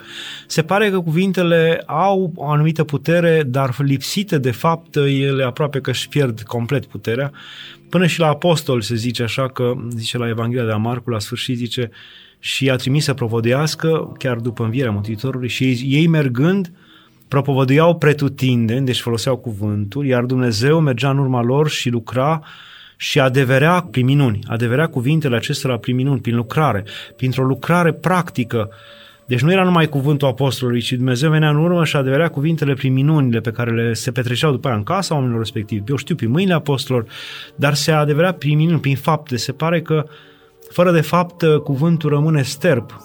Se 0.48 0.62
pare 0.62 0.90
că 0.90 1.00
cuvintele 1.00 1.84
au 1.86 2.32
o 2.36 2.50
anumită 2.50 2.84
putere, 2.84 3.44
dar 3.48 3.76
lipsite 3.78 4.38
de 4.38 4.52
fapt 4.52 4.96
ele 4.96 5.44
aproape 5.44 5.80
că 5.80 5.90
își 5.90 6.10
pierd 6.10 6.42
complet 6.42 6.86
puterea 6.86 7.32
Până 7.94 8.08
și 8.08 8.20
la 8.20 8.28
apostol 8.28 8.82
se 8.82 8.96
zice 8.96 9.24
așa 9.24 9.50
că, 9.50 9.74
zice 9.96 10.18
la 10.18 10.28
Evanghelia 10.28 10.66
de 10.66 10.72
la 10.72 10.78
Marcu, 10.78 11.10
la 11.10 11.20
sfârșit 11.20 11.58
zice, 11.58 11.90
și 12.40 12.70
a 12.70 12.76
trimis 12.76 13.04
să 13.04 13.14
propovăduiască 13.14 14.16
chiar 14.18 14.38
după 14.38 14.64
învierea 14.64 14.92
Mântuitorului 14.92 15.48
și 15.48 15.64
ei, 15.64 15.82
ei 15.88 16.08
mergând 16.08 16.72
propovăduiau 17.28 17.98
pretutindeni, 17.98 18.86
deci 18.86 19.02
foloseau 19.02 19.38
cuvântul, 19.38 20.06
iar 20.06 20.24
Dumnezeu 20.24 20.80
mergea 20.80 21.10
în 21.10 21.18
urma 21.18 21.42
lor 21.42 21.70
și 21.70 21.90
lucra 21.90 22.44
și 22.98 23.20
adeverea 23.20 23.88
prin 23.92 24.06
minuni, 24.06 24.40
adeverea 24.48 24.88
cuvintele 24.88 25.36
acestora 25.36 25.78
prin 25.78 25.96
minuni, 25.96 26.22
prin 26.22 26.36
lucrare, 26.36 26.84
printr-o 27.16 27.44
lucrare 27.44 27.94
practică 27.94 28.70
deci 29.26 29.42
nu 29.42 29.52
era 29.52 29.64
numai 29.64 29.90
cuvântul 29.90 30.28
apostolului, 30.28 30.82
ci 30.82 30.92
Dumnezeu 30.92 31.30
venea 31.30 31.50
în 31.50 31.56
urmă 31.56 31.86
și 31.86 31.96
adeverea 31.96 32.28
cuvintele 32.28 32.74
prin 32.74 32.94
minunile 32.94 33.40
pe 33.40 33.52
care 33.52 33.72
le 33.72 33.94
se 33.94 34.12
petreceau 34.12 34.52
după 34.52 34.68
aia 34.68 34.78
în 34.78 34.84
casa 34.84 35.14
oamenilor 35.14 35.42
respectivi. 35.42 35.84
Eu 35.90 35.96
știu, 35.96 36.16
prin 36.16 36.30
mâinile 36.30 36.54
apostolilor, 36.54 37.10
dar 37.56 37.74
se 37.74 37.92
adeverea 37.92 38.34
prin 38.34 38.58
minuni, 38.58 38.80
prin 38.80 38.96
fapte. 38.96 39.36
Se 39.36 39.52
pare 39.52 39.82
că 39.82 40.06
fără 40.72 40.92
de 40.92 41.02
fapt 41.02 41.44
cuvântul 41.64 42.10
rămâne 42.10 42.42
sterp. 42.42 43.02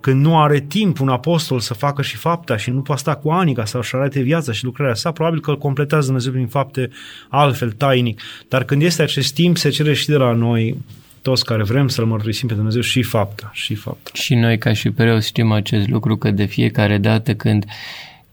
Când 0.00 0.24
nu 0.24 0.40
are 0.40 0.60
timp 0.60 1.00
un 1.00 1.08
apostol 1.08 1.60
să 1.60 1.74
facă 1.74 2.02
și 2.02 2.16
fapta 2.16 2.56
și 2.56 2.70
nu 2.70 2.80
poate 2.80 3.00
sta 3.00 3.14
cu 3.14 3.30
ani 3.30 3.54
ca 3.54 3.64
să-și 3.64 3.94
arate 3.94 4.20
viața 4.20 4.52
și 4.52 4.64
lucrarea 4.64 4.94
sa, 4.94 5.12
probabil 5.12 5.40
că 5.40 5.50
îl 5.50 5.58
completează 5.58 6.04
Dumnezeu 6.04 6.32
prin 6.32 6.46
fapte 6.46 6.90
altfel, 7.28 7.70
tainic. 7.70 8.20
Dar 8.48 8.64
când 8.64 8.82
este 8.82 9.02
acest 9.02 9.34
timp, 9.34 9.56
se 9.56 9.68
cere 9.68 9.92
și 9.92 10.06
de 10.06 10.16
la 10.16 10.32
noi 10.32 10.76
toți 11.22 11.44
care 11.44 11.62
vrem 11.62 11.88
să-L 11.88 12.04
mărturisim 12.04 12.48
pe 12.48 12.54
Dumnezeu 12.54 12.80
și 12.80 13.02
fapta, 13.02 13.50
și 13.52 13.74
fapta. 13.74 14.10
Și 14.12 14.34
noi 14.34 14.58
ca 14.58 14.72
și 14.72 14.90
preoți 14.90 15.26
știm 15.26 15.52
acest 15.52 15.88
lucru 15.88 16.16
că 16.16 16.30
de 16.30 16.44
fiecare 16.44 16.98
dată 16.98 17.34
când 17.34 17.64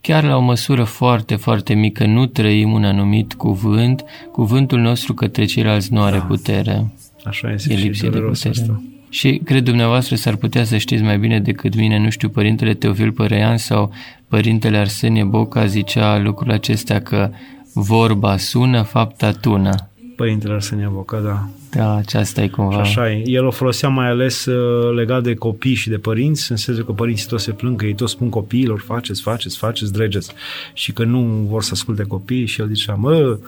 chiar 0.00 0.24
la 0.24 0.36
o 0.36 0.40
măsură 0.40 0.84
foarte, 0.84 1.36
foarte 1.36 1.74
mică 1.74 2.06
nu 2.06 2.26
trăim 2.26 2.72
un 2.72 2.84
anumit 2.84 3.32
cuvânt, 3.32 4.04
cuvântul 4.32 4.78
nostru 4.78 5.14
către 5.14 5.44
ceilalți 5.44 5.92
nu 5.92 6.02
are 6.02 6.16
da. 6.16 6.24
putere. 6.24 6.92
Așa 7.24 7.52
este 7.52 7.72
e 7.72 7.76
lipsit 7.76 8.10
de 8.10 8.18
putere. 8.18 8.48
Asta. 8.48 8.82
Și 9.10 9.40
cred 9.44 9.64
dumneavoastră 9.64 10.16
s-ar 10.16 10.36
putea 10.36 10.64
să 10.64 10.76
știți 10.76 11.02
mai 11.02 11.18
bine 11.18 11.40
decât 11.40 11.74
mine, 11.74 11.98
nu 11.98 12.10
știu, 12.10 12.28
Părintele 12.28 12.74
Teofil 12.74 13.12
Părean 13.12 13.56
sau 13.56 13.92
Părintele 14.28 14.76
Arsenie 14.76 15.24
Boca 15.24 15.66
zicea 15.66 16.18
lucrul 16.18 16.50
acesta 16.50 17.00
că 17.00 17.30
vorba 17.72 18.36
sună, 18.36 18.82
fapta 18.82 19.30
tună. 19.30 19.89
Părintele 20.20 20.52
Arsenie 20.54 20.90
Boca, 20.92 21.18
da. 21.18 21.48
Da, 21.70 21.94
aceasta 21.94 22.42
e 22.42 22.48
cumva. 22.48 22.72
Și 22.72 22.80
așa 22.80 23.10
e. 23.10 23.22
El 23.26 23.44
o 23.44 23.50
folosea 23.50 23.88
mai 23.88 24.08
ales 24.08 24.44
uh, 24.44 24.94
legat 24.94 25.22
de 25.22 25.34
copii 25.34 25.74
și 25.74 25.88
de 25.88 25.96
părinți, 25.96 26.50
în 26.50 26.56
sensul 26.56 26.84
că 26.84 26.92
părinții 26.92 27.26
tot 27.28 27.40
se 27.40 27.50
plâng, 27.50 27.76
că 27.76 27.86
ei 27.86 27.94
tot 27.94 28.08
spun 28.08 28.28
copiilor, 28.28 28.80
faceți, 28.80 29.22
faceți, 29.22 29.56
faceți, 29.56 29.92
dregeți. 29.92 30.32
Și 30.72 30.92
că 30.92 31.04
nu 31.04 31.46
vor 31.48 31.62
să 31.62 31.70
asculte 31.72 32.02
copiii 32.02 32.46
și 32.46 32.60
el 32.60 32.68
zicea, 32.72 32.94
mă, 32.94 33.38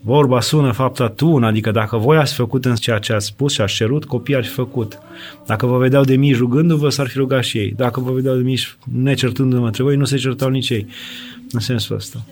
vorba 0.00 0.40
sună 0.40 0.72
fapta 0.72 1.08
tună, 1.08 1.46
adică 1.46 1.70
dacă 1.70 1.96
voi 1.96 2.16
ați 2.16 2.34
făcut 2.34 2.64
în 2.64 2.74
ceea 2.74 2.98
ce 2.98 3.12
ați 3.12 3.26
spus 3.26 3.52
și 3.52 3.60
ați 3.60 3.74
cerut, 3.74 4.04
copiii 4.04 4.36
ar 4.36 4.44
fi 4.44 4.50
făcut. 4.50 4.98
Dacă 5.46 5.66
vă 5.66 5.78
vedeau 5.78 6.04
de 6.04 6.16
mici 6.16 6.36
rugându-vă, 6.36 6.88
s-ar 6.88 7.08
fi 7.08 7.18
rugat 7.18 7.44
și 7.44 7.58
ei. 7.58 7.72
Dacă 7.76 8.00
vă 8.00 8.12
vedeau 8.12 8.34
de 8.36 8.42
mici 8.42 8.76
necertându-vă 8.92 9.66
între 9.66 9.82
voi, 9.82 9.96
nu 9.96 10.04
se 10.04 10.16
certau 10.16 10.48
nici 10.48 10.70
ei. 10.70 10.86
În 11.50 11.60
sensul 11.60 11.96
ăsta. 11.96 12.24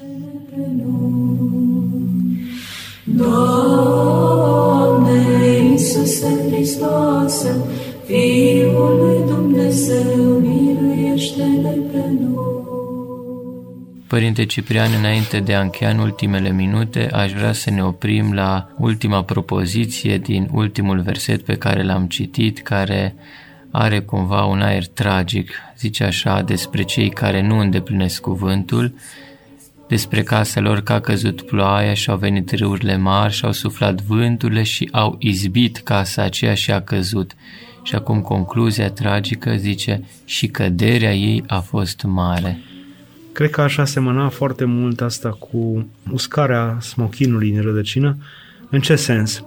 Doamne 3.23 5.19
Iisuse 5.71 6.31
Hristoase, 6.49 7.53
Fiul 8.07 8.97
lui 9.01 9.21
Dumnezeu, 9.27 10.39
miluiește-ne 10.39 11.71
pe 11.93 12.05
noi. 12.21 12.61
Părinte 14.07 14.45
Ciprian, 14.45 14.91
înainte 14.99 15.41
de 15.41 15.55
a 15.55 15.61
încheia 15.61 15.91
în 15.91 15.99
ultimele 15.99 16.51
minute, 16.51 17.09
aș 17.13 17.33
vrea 17.33 17.53
să 17.53 17.71
ne 17.71 17.85
oprim 17.85 18.33
la 18.33 18.69
ultima 18.79 19.25
propoziție 19.25 20.19
din 20.19 20.49
ultimul 20.53 21.01
verset 21.01 21.43
pe 21.43 21.57
care 21.57 21.83
l-am 21.83 22.07
citit, 22.07 22.59
care 22.59 23.15
are 23.71 24.01
cumva 24.01 24.45
un 24.45 24.61
aer 24.61 24.87
tragic. 24.87 25.51
Zice 25.79 26.05
așa 26.05 26.43
despre 26.43 26.83
cei 26.83 27.09
care 27.09 27.43
nu 27.43 27.59
îndeplinesc 27.59 28.21
cuvântul, 28.21 28.95
despre 29.91 30.23
caselor 30.23 30.81
că 30.81 30.93
a 30.93 31.01
căzut 31.01 31.43
ploaia 31.43 31.95
și 31.95 32.11
au 32.11 32.17
venit 32.17 32.51
râurile 32.51 32.97
mari 32.97 33.33
și 33.33 33.45
au 33.45 33.53
suflat 33.53 34.03
vânturile 34.03 34.63
și 34.63 34.89
au 34.93 35.17
izbit 35.19 35.77
casa 35.77 36.23
aceea 36.23 36.55
și 36.55 36.71
a 36.71 36.81
căzut. 36.81 37.33
Și 37.83 37.95
acum 37.95 38.21
concluzia 38.21 38.91
tragică 38.91 39.55
zice 39.57 40.05
și 40.25 40.47
căderea 40.47 41.15
ei 41.15 41.45
a 41.47 41.61
fost 41.61 42.03
mare. 42.03 42.59
Cred 43.33 43.51
că 43.51 43.61
așa 43.61 43.85
semăna 43.85 44.29
foarte 44.29 44.65
mult 44.65 45.01
asta 45.01 45.29
cu 45.29 45.87
uscarea 46.11 46.79
smochinului 46.81 47.51
din 47.51 47.63
rădăcină. 47.63 48.17
În 48.69 48.81
ce 48.81 48.97
sens? 48.97 49.45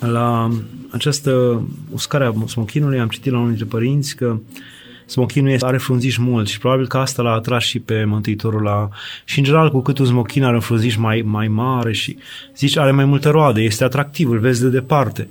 La 0.00 0.50
această 0.90 1.62
uscare 1.90 2.24
a 2.24 2.46
smochinului 2.46 3.00
am 3.00 3.08
citit 3.08 3.32
la 3.32 3.38
unul 3.38 3.48
dintre 3.48 3.66
părinți 3.66 4.16
că 4.16 4.26
uh, 4.26 4.40
smochinul 5.08 5.56
are 5.60 5.78
frunziș 5.78 6.16
mult 6.16 6.48
și 6.48 6.58
probabil 6.58 6.86
că 6.86 6.96
asta 6.96 7.22
l-a 7.22 7.32
atras 7.32 7.62
și 7.62 7.78
pe 7.78 8.04
Mântuitorul 8.04 8.62
la... 8.62 8.88
Și 9.24 9.38
în 9.38 9.44
general 9.44 9.70
cu 9.70 9.80
cât 9.80 9.98
un 9.98 10.06
smochin 10.06 10.44
are 10.44 10.54
un 10.54 10.60
frunziș 10.60 10.96
mai, 10.96 11.22
mai 11.26 11.48
mare 11.48 11.92
și 11.92 12.16
zici 12.56 12.76
are 12.76 12.90
mai 12.90 13.04
multe 13.04 13.28
roade, 13.28 13.60
este 13.60 13.84
atractiv, 13.84 14.30
îl 14.30 14.38
vezi 14.38 14.60
de 14.60 14.68
departe. 14.68 15.28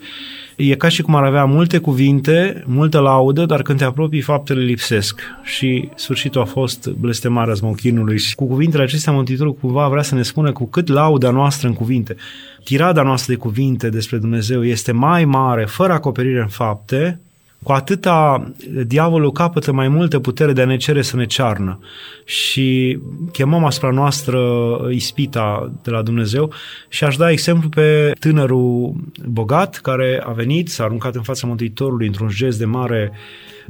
E 0.56 0.76
ca 0.76 0.88
și 0.88 1.02
cum 1.02 1.16
ar 1.16 1.24
avea 1.24 1.46
multe 1.46 1.78
cuvinte, 1.78 2.64
multă 2.66 3.00
laudă, 3.00 3.46
dar 3.46 3.62
când 3.62 3.78
te 3.78 3.84
apropii, 3.84 4.22
faptele 4.22 4.64
lipsesc. 4.64 5.22
Și 5.44 5.90
sfârșitul 5.96 6.42
a 6.42 6.46
fost 6.46 6.90
blestemarea 6.90 7.54
smochinului. 7.54 8.18
Și 8.18 8.36
cu 8.36 8.48
cuvintele 8.48 8.84
acestea, 8.84 9.14
Mântuitorul 9.14 9.54
cumva 9.54 9.88
vrea 9.88 10.02
să 10.02 10.16
ne 10.16 10.22
spună 10.22 10.52
cu 10.52 10.66
cât 10.66 10.88
lauda 10.88 11.32
noastră 11.32 11.68
în 11.68 11.74
cuvinte, 11.74 12.16
tirada 12.64 13.04
noastră 13.04 13.34
de 13.34 13.40
cuvinte 13.40 13.90
despre 13.90 14.18
Dumnezeu 14.18 14.66
este 14.66 14.92
mai 14.92 15.26
mare, 15.26 15.66
fără 15.66 15.94
acoperire 15.94 16.42
în 16.42 16.48
fapte, 16.48 17.20
cu 17.64 17.72
atâta 17.72 18.52
diavolul 18.86 19.32
capătă 19.32 19.72
mai 19.72 19.88
multă 19.88 20.20
putere 20.20 20.54
de 20.54 20.62
a 20.62 20.66
ne 20.66 20.78
cere 20.78 21.02
să 21.02 21.16
ne 21.16 21.26
cearnă. 21.26 21.80
Și 22.26 23.00
chemăm 23.32 23.66
asupra 23.66 23.90
noastră 23.90 24.40
ispita 24.92 25.72
de 25.84 25.92
la 25.92 26.02
Dumnezeu 26.02 26.54
și 26.90 27.04
aș 27.04 27.16
da 27.16 27.32
exemplu 27.32 27.70
pe 27.70 28.12
tânărul 28.20 28.96
bogat 29.26 29.76
care 29.76 30.24
a 30.26 30.32
venit, 30.32 30.70
s-a 30.70 30.84
aruncat 30.84 31.16
în 31.16 31.22
fața 31.22 31.48
Mântuitorului 31.48 32.08
într-un 32.08 32.30
gest 32.30 32.58
de 32.58 32.66
mare 32.66 33.12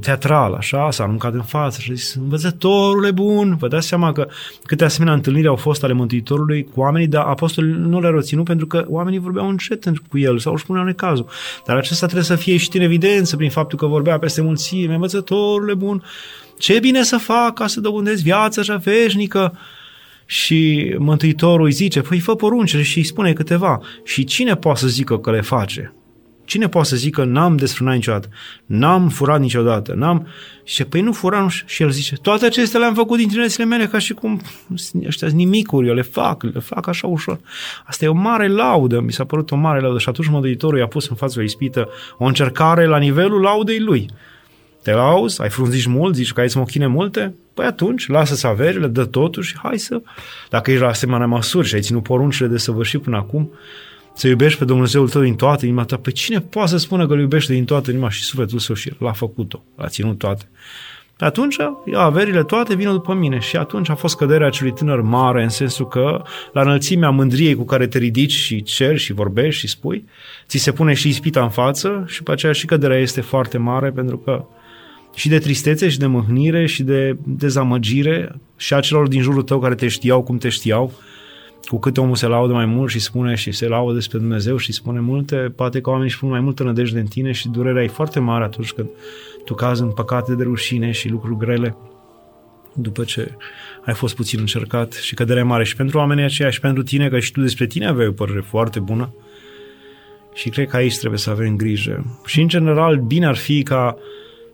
teatral, 0.02 0.54
așa, 0.54 0.92
s-a 0.92 1.04
aruncat 1.04 1.34
în 1.34 1.42
față 1.42 1.82
și 1.82 1.92
a 1.92 1.94
zis, 1.94 2.14
învățătorule 2.14 3.12
bun, 3.12 3.56
vă 3.60 3.68
dați 3.68 3.88
seama 3.88 4.12
că 4.12 4.28
câte 4.64 4.84
asemenea 4.84 5.14
întâlniri 5.14 5.48
au 5.48 5.56
fost 5.56 5.84
ale 5.84 5.94
Mântuitorului 5.94 6.64
cu 6.64 6.80
oamenii, 6.80 7.08
dar 7.08 7.26
apostolii 7.26 7.76
nu 7.78 8.00
le-au 8.00 8.14
reținut 8.14 8.46
pentru 8.46 8.68
că 8.68 8.86
oamenii 8.88 9.20
vorbeau 9.20 9.50
încet 9.50 9.84
cu 10.10 10.18
el 10.18 10.40
sau 10.40 10.54
își 10.54 10.66
puneau 10.66 10.86
necazul. 10.86 11.26
Dar 11.66 11.78
acesta 11.78 12.06
trebuie 12.06 12.26
să 12.26 12.36
fie 12.36 12.52
ieșit 12.52 12.74
în 12.74 12.82
evidență 12.82 13.36
prin 13.36 13.50
faptul 13.50 13.78
că 13.78 13.86
vorbea 13.86 14.20
peste 14.20 14.42
mulțime, 14.42 14.94
învățătorule 14.94 15.74
bun, 15.74 16.04
ce 16.58 16.80
bine 16.80 17.04
să 17.04 17.18
fac 17.18 17.54
ca 17.54 17.68
să 17.68 17.82
dobândesc 17.82 18.24
viața 18.24 18.62
așa 18.62 18.76
veșnică, 18.76 19.58
și 20.30 20.94
Mântuitorul 20.98 21.66
îi 21.66 21.72
zice, 21.72 22.02
păi 22.02 22.20
fă 22.20 22.36
poruncile 22.36 22.82
și 22.82 22.98
îi 22.98 23.04
spune 23.04 23.34
câteva. 23.34 23.80
Și 24.04 24.24
cine 24.24 24.56
poate 24.56 24.80
să 24.80 24.88
zică 24.88 25.18
că 25.18 25.32
le 25.32 25.42
face? 25.42 25.94
Cine 26.48 26.68
poate 26.68 26.88
să 26.88 26.96
zică 26.96 27.24
n-am 27.24 27.56
desfrânat 27.56 27.94
niciodată, 27.94 28.30
n-am 28.66 29.10
furat 29.10 29.40
niciodată, 29.40 29.94
n-am... 29.94 30.28
Și 30.64 30.84
păi 30.84 31.02
nu 31.02 31.12
furam 31.12 31.48
și 31.66 31.84
el 31.84 31.90
zice, 31.90 32.16
toate 32.16 32.46
acestea 32.46 32.80
le-am 32.80 32.94
făcut 32.94 33.18
din 33.18 33.28
tinerețile 33.28 33.66
mele 33.66 33.86
ca 33.86 33.98
și 33.98 34.14
cum 34.14 34.42
ăștia 35.06 35.28
nimicuri, 35.28 35.88
eu 35.88 35.94
le 35.94 36.02
fac, 36.02 36.44
le 36.44 36.60
fac 36.60 36.88
așa 36.88 37.08
ușor. 37.08 37.40
Asta 37.86 38.06
e 38.06 38.08
o 38.08 38.14
mare 38.14 38.48
laudă, 38.48 39.00
mi 39.00 39.12
s-a 39.12 39.24
părut 39.24 39.52
o 39.52 39.56
mare 39.56 39.80
laudă. 39.80 40.00
Și 40.00 40.10
atunci 40.10 40.28
Mădăitorul 40.28 40.80
i-a 40.80 40.88
pus 40.88 41.10
în 41.10 41.16
față 41.16 41.40
o 41.40 41.42
ispită, 41.42 41.90
o 42.18 42.26
încercare 42.26 42.86
la 42.86 42.98
nivelul 42.98 43.42
laudei 43.42 43.80
lui. 43.80 44.10
Te 44.84 44.92
lauzi, 44.92 45.42
ai 45.42 45.50
frunziș 45.50 45.86
mult, 45.86 46.16
zici 46.16 46.34
că 46.34 46.40
ai 46.40 46.50
smochine 46.50 46.88
multe, 46.88 47.36
păi 47.54 47.66
atunci 47.66 48.08
lasă-ți 48.08 48.48
averile, 48.48 48.88
dă 48.88 49.06
totul 49.06 49.44
și 49.44 49.58
hai 49.64 49.78
să... 49.78 50.02
Dacă 50.50 50.72
ești 50.72 50.84
la 50.84 50.90
asemenea 50.90 51.28
măsuri 51.28 51.68
și 51.68 51.76
ai 51.76 51.82
ținut 51.82 52.04
poruncile 52.04 52.48
de 52.48 52.58
săvârșit 52.58 53.02
până 53.02 53.18
acum, 53.18 53.52
să 54.18 54.28
iubești 54.28 54.60
pe 54.60 54.66
Dumnezeul 54.66 55.10
tău 55.10 55.22
din 55.22 55.36
toată 55.36 55.66
inima 55.66 55.84
ta. 55.84 55.98
Pe 55.98 56.12
cine 56.12 56.40
poate 56.40 56.70
să 56.70 56.78
spună 56.78 57.08
că 57.08 57.14
îl 57.14 57.20
iubește 57.20 57.54
din 57.54 57.66
toată 57.66 57.92
inima 57.92 58.10
și 58.10 58.24
sufletul 58.24 58.60
său 58.60 58.76
și 58.76 58.94
l-a 59.00 59.12
făcut-o, 59.12 59.64
l-a 59.76 59.88
ținut 59.88 60.18
toate. 60.18 60.50
atunci 61.20 61.56
ia, 61.92 62.00
averile 62.00 62.44
toate 62.44 62.76
vină 62.76 62.92
după 62.92 63.14
mine. 63.14 63.40
Și 63.40 63.56
atunci 63.56 63.90
a 63.90 63.96
fost 63.96 64.16
căderea 64.16 64.48
acelui 64.48 64.74
tânăr 64.74 65.02
mare, 65.02 65.44
în 65.44 65.50
sensul 65.50 65.88
că 65.88 66.24
la 66.54 66.62
înălțimea 66.62 67.10
mândriei 67.10 67.56
cu 67.56 67.64
care 67.64 67.88
te 67.88 67.98
ridici 67.98 68.32
și 68.32 68.64
ceri 68.64 68.98
și 68.98 69.14
vorbești 69.14 69.60
și 69.60 69.68
spui, 69.68 70.06
ți 70.48 70.58
se 70.58 70.72
pune 70.72 70.94
și 70.94 71.08
ispita 71.08 71.42
în 71.42 71.50
față 71.50 72.04
și 72.08 72.24
pe 72.24 72.32
aceea 72.32 72.52
și 72.52 72.66
căderea 72.66 72.98
este 72.98 73.22
foarte 73.22 73.58
mare 73.58 73.92
pentru 73.92 74.18
că 74.18 74.46
și 75.16 75.30
de 75.30 75.40
tristețe 75.40 75.90
și 75.90 75.98
de 75.98 76.06
mâhnire 76.06 76.66
și 76.66 76.84
de 76.84 77.18
dezamăgire 77.24 78.36
și 78.56 78.74
a 78.74 78.80
celor 78.80 79.08
din 79.08 79.22
jurul 79.22 79.42
tău 79.42 79.60
care 79.60 79.76
te 79.76 79.88
știau 79.88 80.24
cum 80.24 80.38
te 80.38 80.50
știau, 80.50 80.94
cu 81.68 81.80
cât 81.80 81.98
omul 81.98 82.16
se 82.16 82.28
laudă 82.28 82.54
mai 82.54 82.66
mult 82.66 82.90
și 82.90 83.00
spune 83.00 83.36
și 83.36 83.52
se 83.52 83.68
laudă 83.68 83.94
despre 83.94 84.18
Dumnezeu 84.18 84.58
și 84.58 84.72
spune 84.72 85.00
multe, 85.00 85.36
poate 85.36 85.82
că 85.82 85.90
oamenii 85.90 86.10
își 86.10 86.20
pun 86.20 86.30
mai 86.30 86.40
multă 86.40 86.64
nădejde 86.64 87.00
în 87.00 87.06
tine 87.06 87.32
și 87.32 87.50
durerea 87.50 87.84
e 87.84 87.88
foarte 87.88 88.20
mare 88.20 88.44
atunci 88.44 88.72
când 88.72 88.90
tu 89.46 89.54
cazi 89.54 89.82
în 89.82 89.92
păcate 89.92 90.36
de 90.36 90.44
rușine 90.44 90.92
și 90.92 91.10
lucruri 91.10 91.38
grele 91.38 91.76
după 92.74 93.04
ce 93.04 93.32
ai 93.86 93.94
fost 93.94 94.16
puțin 94.16 94.40
încercat 94.40 94.94
și 94.94 95.14
căderea 95.14 95.46
mare. 95.46 95.64
Și 95.64 95.76
pentru 95.76 95.98
oamenii 95.98 96.24
aceia 96.24 96.50
și 96.50 96.60
pentru 96.60 96.84
tine, 96.84 97.10
că 97.10 97.20
și 97.20 97.32
tu 97.32 97.42
despre 97.42 97.66
tine 97.66 97.88
aveai 97.88 98.08
o 98.08 98.12
părere 98.12 98.40
foarte 98.40 98.80
bună. 98.80 99.14
Și 100.34 100.50
cred 100.50 100.68
că 100.68 100.76
aici 100.76 100.98
trebuie 100.98 101.20
să 101.20 101.30
avem 101.30 101.56
grijă. 101.56 102.20
Și 102.26 102.42
în 102.42 102.48
general 102.48 102.98
bine 102.98 103.26
ar 103.26 103.36
fi 103.36 103.64
ca 103.64 103.98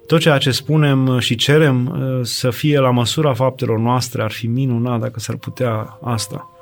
tot 0.08 0.20
ceea 0.20 0.38
ce 0.38 0.52
spunem 0.52 1.20
și 1.20 1.36
cerem 1.36 1.86
uh, 1.86 2.20
să 2.22 2.50
fie 2.50 2.80
la 2.80 2.92
măsura 2.92 3.34
faptelor 3.34 3.80
noastre, 3.80 4.22
ar 4.22 4.32
fi 4.32 4.48
minunat 4.48 5.00
dacă 5.00 5.20
s-ar 5.20 5.36
putea 5.36 5.98
asta 6.02 6.53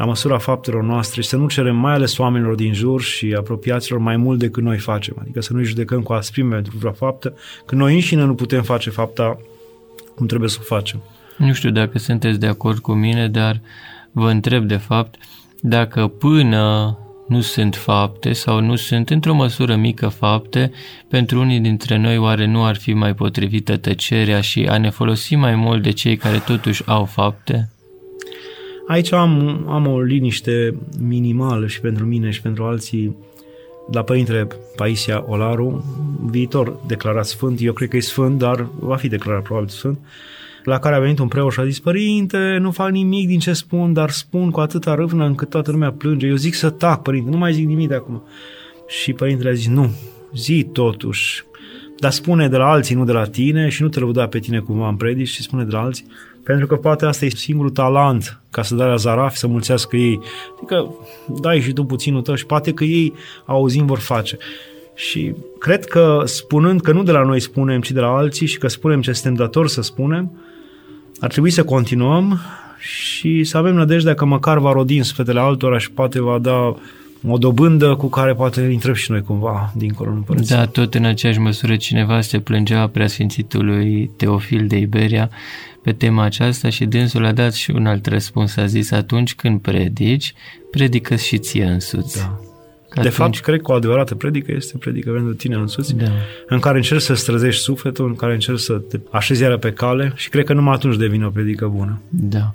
la 0.00 0.06
măsura 0.06 0.38
faptelor 0.38 0.82
noastre 0.82 1.22
și 1.22 1.28
să 1.28 1.36
nu 1.36 1.48
cerem 1.48 1.76
mai 1.76 1.92
ales 1.92 2.18
oamenilor 2.18 2.54
din 2.54 2.72
jur 2.72 3.02
și 3.02 3.34
apropiaților 3.38 4.00
mai 4.00 4.16
mult 4.16 4.38
decât 4.38 4.62
noi 4.62 4.78
facem. 4.78 5.16
Adică 5.20 5.40
să 5.40 5.52
nu-i 5.52 5.64
judecăm 5.64 6.02
cu 6.02 6.12
asprime 6.12 6.54
pentru 6.54 6.76
vreo 6.78 6.92
faptă, 6.92 7.34
că 7.66 7.74
noi 7.74 7.94
înșine 7.94 8.24
nu 8.24 8.34
putem 8.34 8.62
face 8.62 8.90
fapta 8.90 9.40
cum 10.14 10.26
trebuie 10.26 10.48
să 10.48 10.58
o 10.60 10.62
facem. 10.64 11.02
Nu 11.36 11.52
știu 11.52 11.70
dacă 11.70 11.98
sunteți 11.98 12.38
de 12.38 12.46
acord 12.46 12.78
cu 12.78 12.92
mine, 12.92 13.28
dar 13.28 13.60
vă 14.12 14.30
întreb 14.30 14.64
de 14.64 14.76
fapt 14.76 15.14
dacă 15.60 16.06
până 16.06 16.98
nu 17.28 17.40
sunt 17.40 17.76
fapte 17.76 18.32
sau 18.32 18.60
nu 18.60 18.76
sunt 18.76 19.10
într-o 19.10 19.34
măsură 19.34 19.76
mică 19.76 20.08
fapte, 20.08 20.70
pentru 21.08 21.40
unii 21.40 21.60
dintre 21.60 21.96
noi 21.96 22.18
oare 22.18 22.46
nu 22.46 22.64
ar 22.64 22.76
fi 22.76 22.92
mai 22.92 23.14
potrivită 23.14 23.76
tăcerea 23.76 24.40
și 24.40 24.66
a 24.68 24.78
ne 24.78 24.90
folosi 24.90 25.34
mai 25.34 25.54
mult 25.54 25.82
de 25.82 25.90
cei 25.90 26.16
care 26.16 26.38
totuși 26.38 26.82
au 26.86 27.04
fapte? 27.04 27.68
Aici 28.90 29.12
am, 29.12 29.64
am 29.68 29.86
o 29.86 30.00
liniște 30.00 30.74
minimală 31.00 31.66
și 31.66 31.80
pentru 31.80 32.04
mine 32.04 32.30
și 32.30 32.42
pentru 32.42 32.64
alții 32.64 33.16
la 33.92 34.02
Părintele 34.02 34.46
Paisia 34.76 35.24
Olaru, 35.26 35.84
viitor 36.30 36.80
declarat 36.86 37.26
sfânt, 37.26 37.60
eu 37.60 37.72
cred 37.72 37.88
că 37.88 37.96
e 37.96 38.00
sfânt, 38.00 38.38
dar 38.38 38.66
va 38.78 38.96
fi 38.96 39.08
declarat 39.08 39.42
probabil 39.42 39.68
sfânt, 39.68 39.98
la 40.64 40.78
care 40.78 40.94
a 40.94 40.98
venit 40.98 41.18
un 41.18 41.28
preot 41.28 41.52
și 41.52 41.60
a 41.60 41.64
zis, 41.64 41.80
Părinte, 41.80 42.56
nu 42.60 42.70
fac 42.70 42.90
nimic 42.90 43.26
din 43.26 43.38
ce 43.38 43.52
spun, 43.52 43.92
dar 43.92 44.10
spun 44.10 44.50
cu 44.50 44.60
atâta 44.60 44.94
râvnă 44.94 45.24
încât 45.24 45.50
toată 45.50 45.70
lumea 45.70 45.92
plânge. 45.92 46.26
Eu 46.26 46.36
zic 46.36 46.54
să 46.54 46.70
tac, 46.70 47.02
Părinte, 47.02 47.30
nu 47.30 47.36
mai 47.36 47.52
zic 47.52 47.66
nimic 47.66 47.88
de 47.88 47.94
acum. 47.94 48.22
Și 48.86 49.12
Părintele 49.12 49.48
a 49.48 49.52
zis, 49.52 49.68
nu, 49.68 49.90
zi 50.34 50.68
totuși, 50.72 51.44
dar 51.98 52.10
spune 52.10 52.48
de 52.48 52.56
la 52.56 52.70
alții, 52.70 52.94
nu 52.94 53.04
de 53.04 53.12
la 53.12 53.24
tine 53.24 53.68
și 53.68 53.82
nu 53.82 53.88
te 53.88 54.00
lăuda 54.00 54.26
pe 54.26 54.38
tine 54.38 54.58
cumva 54.58 54.88
în 54.88 54.96
predici, 54.96 55.28
și 55.28 55.42
spune 55.42 55.64
de 55.64 55.70
la 55.70 55.80
alții. 55.80 56.06
Pentru 56.44 56.66
că 56.66 56.76
poate 56.76 57.06
asta 57.06 57.24
e 57.24 57.28
singurul 57.28 57.70
talent 57.70 58.40
ca 58.50 58.62
să 58.62 58.74
dai 58.74 58.88
la 58.88 58.96
zarafi, 58.96 59.36
să 59.36 59.46
mulțească 59.46 59.96
ei. 59.96 60.20
Adică 60.56 60.94
dai 61.40 61.60
și 61.60 61.72
tu 61.72 61.84
puținul 61.84 62.22
tău 62.22 62.34
și 62.34 62.46
poate 62.46 62.72
că 62.72 62.84
ei 62.84 63.14
auzind 63.44 63.86
vor 63.86 63.98
face. 63.98 64.38
Și 64.94 65.34
cred 65.58 65.84
că 65.84 66.22
spunând 66.24 66.80
că 66.80 66.92
nu 66.92 67.02
de 67.02 67.12
la 67.12 67.22
noi 67.22 67.40
spunem, 67.40 67.80
ci 67.80 67.90
de 67.90 68.00
la 68.00 68.16
alții 68.16 68.46
și 68.46 68.58
că 68.58 68.68
spunem 68.68 69.00
ce 69.00 69.12
suntem 69.12 69.34
datori 69.34 69.70
să 69.70 69.82
spunem, 69.82 70.32
ar 71.20 71.30
trebui 71.30 71.50
să 71.50 71.64
continuăm 71.64 72.40
și 72.78 73.44
să 73.44 73.56
avem 73.56 73.74
nădejdea 73.74 74.14
că 74.14 74.24
măcar 74.24 74.58
va 74.58 74.72
rodi 74.72 74.96
în 74.96 75.02
sfetele 75.02 75.40
altora 75.40 75.78
și 75.78 75.90
poate 75.90 76.20
va 76.20 76.38
da 76.38 76.74
o 77.28 77.38
dobândă 77.38 77.94
cu 77.94 78.06
care 78.06 78.34
poate 78.34 78.60
intrăm 78.60 78.94
și 78.94 79.10
noi 79.10 79.22
cumva 79.22 79.72
dincolo 79.76 80.10
în 80.10 80.20
părăție. 80.20 80.56
Da, 80.56 80.66
tot 80.66 80.94
în 80.94 81.04
aceeași 81.04 81.38
măsură 81.38 81.76
cineva 81.76 82.20
se 82.20 82.38
plângea 82.38 82.86
preasfințitului 82.86 84.10
Teofil 84.16 84.66
de 84.66 84.76
Iberia 84.76 85.30
pe 85.82 85.92
tema 85.92 86.22
aceasta 86.22 86.68
și 86.68 86.84
dânsul 86.84 87.24
a 87.24 87.32
dat 87.32 87.52
și 87.54 87.70
un 87.70 87.86
alt 87.86 88.06
răspuns. 88.06 88.56
A 88.56 88.66
zis, 88.66 88.90
atunci 88.90 89.34
când 89.34 89.60
predici, 89.60 90.34
predică 90.70 91.16
și 91.16 91.38
ție 91.38 91.64
însuți. 91.64 92.18
Da. 92.18 92.49
Că 92.90 93.00
de 93.00 93.08
atunci... 93.08 93.14
fapt, 93.14 93.38
cred 93.38 93.60
că 93.60 93.72
o 93.72 93.74
adevărată 93.74 94.14
predică 94.14 94.52
este 94.56 94.78
predică 94.78 95.10
pentru 95.10 95.34
tine 95.34 95.54
însuți, 95.54 95.96
da. 95.96 96.04
în 96.46 96.58
care 96.58 96.76
încerci 96.76 97.02
să 97.02 97.14
străzești 97.14 97.62
sufletul, 97.62 98.06
în 98.06 98.14
care 98.14 98.32
încerci 98.32 98.58
să 98.60 98.72
te 98.72 98.98
așezi 99.10 99.42
iară 99.42 99.58
pe 99.58 99.72
cale 99.72 100.12
și 100.16 100.28
cred 100.28 100.44
că 100.44 100.52
numai 100.52 100.74
atunci 100.74 100.96
devine 100.96 101.26
o 101.26 101.30
predică 101.30 101.66
bună. 101.66 102.00
Da. 102.08 102.54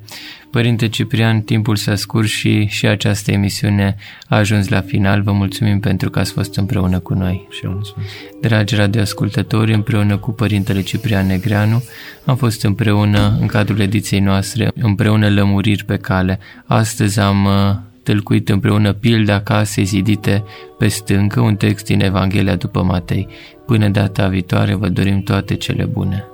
Părinte 0.52 0.88
Ciprian, 0.88 1.41
timpul 1.41 1.76
s-a 1.76 1.95
scurs 1.95 2.30
și, 2.30 2.65
și 2.65 2.88
această 2.88 3.32
emisiune 3.32 3.95
a 4.28 4.36
ajuns 4.38 4.67
la 4.67 4.82
final. 4.82 5.21
Vă 5.21 5.32
mulțumim 5.32 5.80
pentru 5.80 6.10
că 6.10 6.19
ați 6.19 6.32
fost 6.32 6.56
împreună 6.56 7.00
cu 7.00 7.13
noi. 7.13 7.48
Și 7.50 7.65
eu 7.65 7.71
mulțumesc. 7.71 8.10
Dragi 8.41 8.76
radioascultători, 8.76 9.74
împreună 9.74 10.17
cu 10.17 10.32
Părintele 10.32 10.82
Ciprian 10.82 11.28
Negreanu, 11.28 11.84
am 12.26 12.36
fost 12.36 12.63
împreună 12.63 13.38
în 13.39 13.48
cadrul 13.48 13.80
ediției 13.80 14.19
noastre, 14.19 14.71
împreună 14.76 15.30
lămuriri 15.30 15.84
pe 15.84 15.98
cale. 15.98 16.39
Astăzi 16.65 17.19
am 17.19 17.45
uh, 17.45 17.76
tâlcuit 18.06 18.50
împreună 18.50 18.94
pilda 18.94 19.41
casei 19.41 19.84
zidite 19.84 20.44
pe 20.78 20.88
stâncă, 20.88 21.39
un 21.39 21.56
text 21.56 21.86
din 21.86 22.02
Evanghelia 22.02 22.56
după 22.56 22.84
Matei. 22.84 23.28
Până 23.65 23.89
data 23.89 24.28
viitoare 24.28 24.74
vă 24.74 24.89
dorim 24.89 25.22
toate 25.22 25.56
cele 25.56 25.86
bune. 25.86 26.26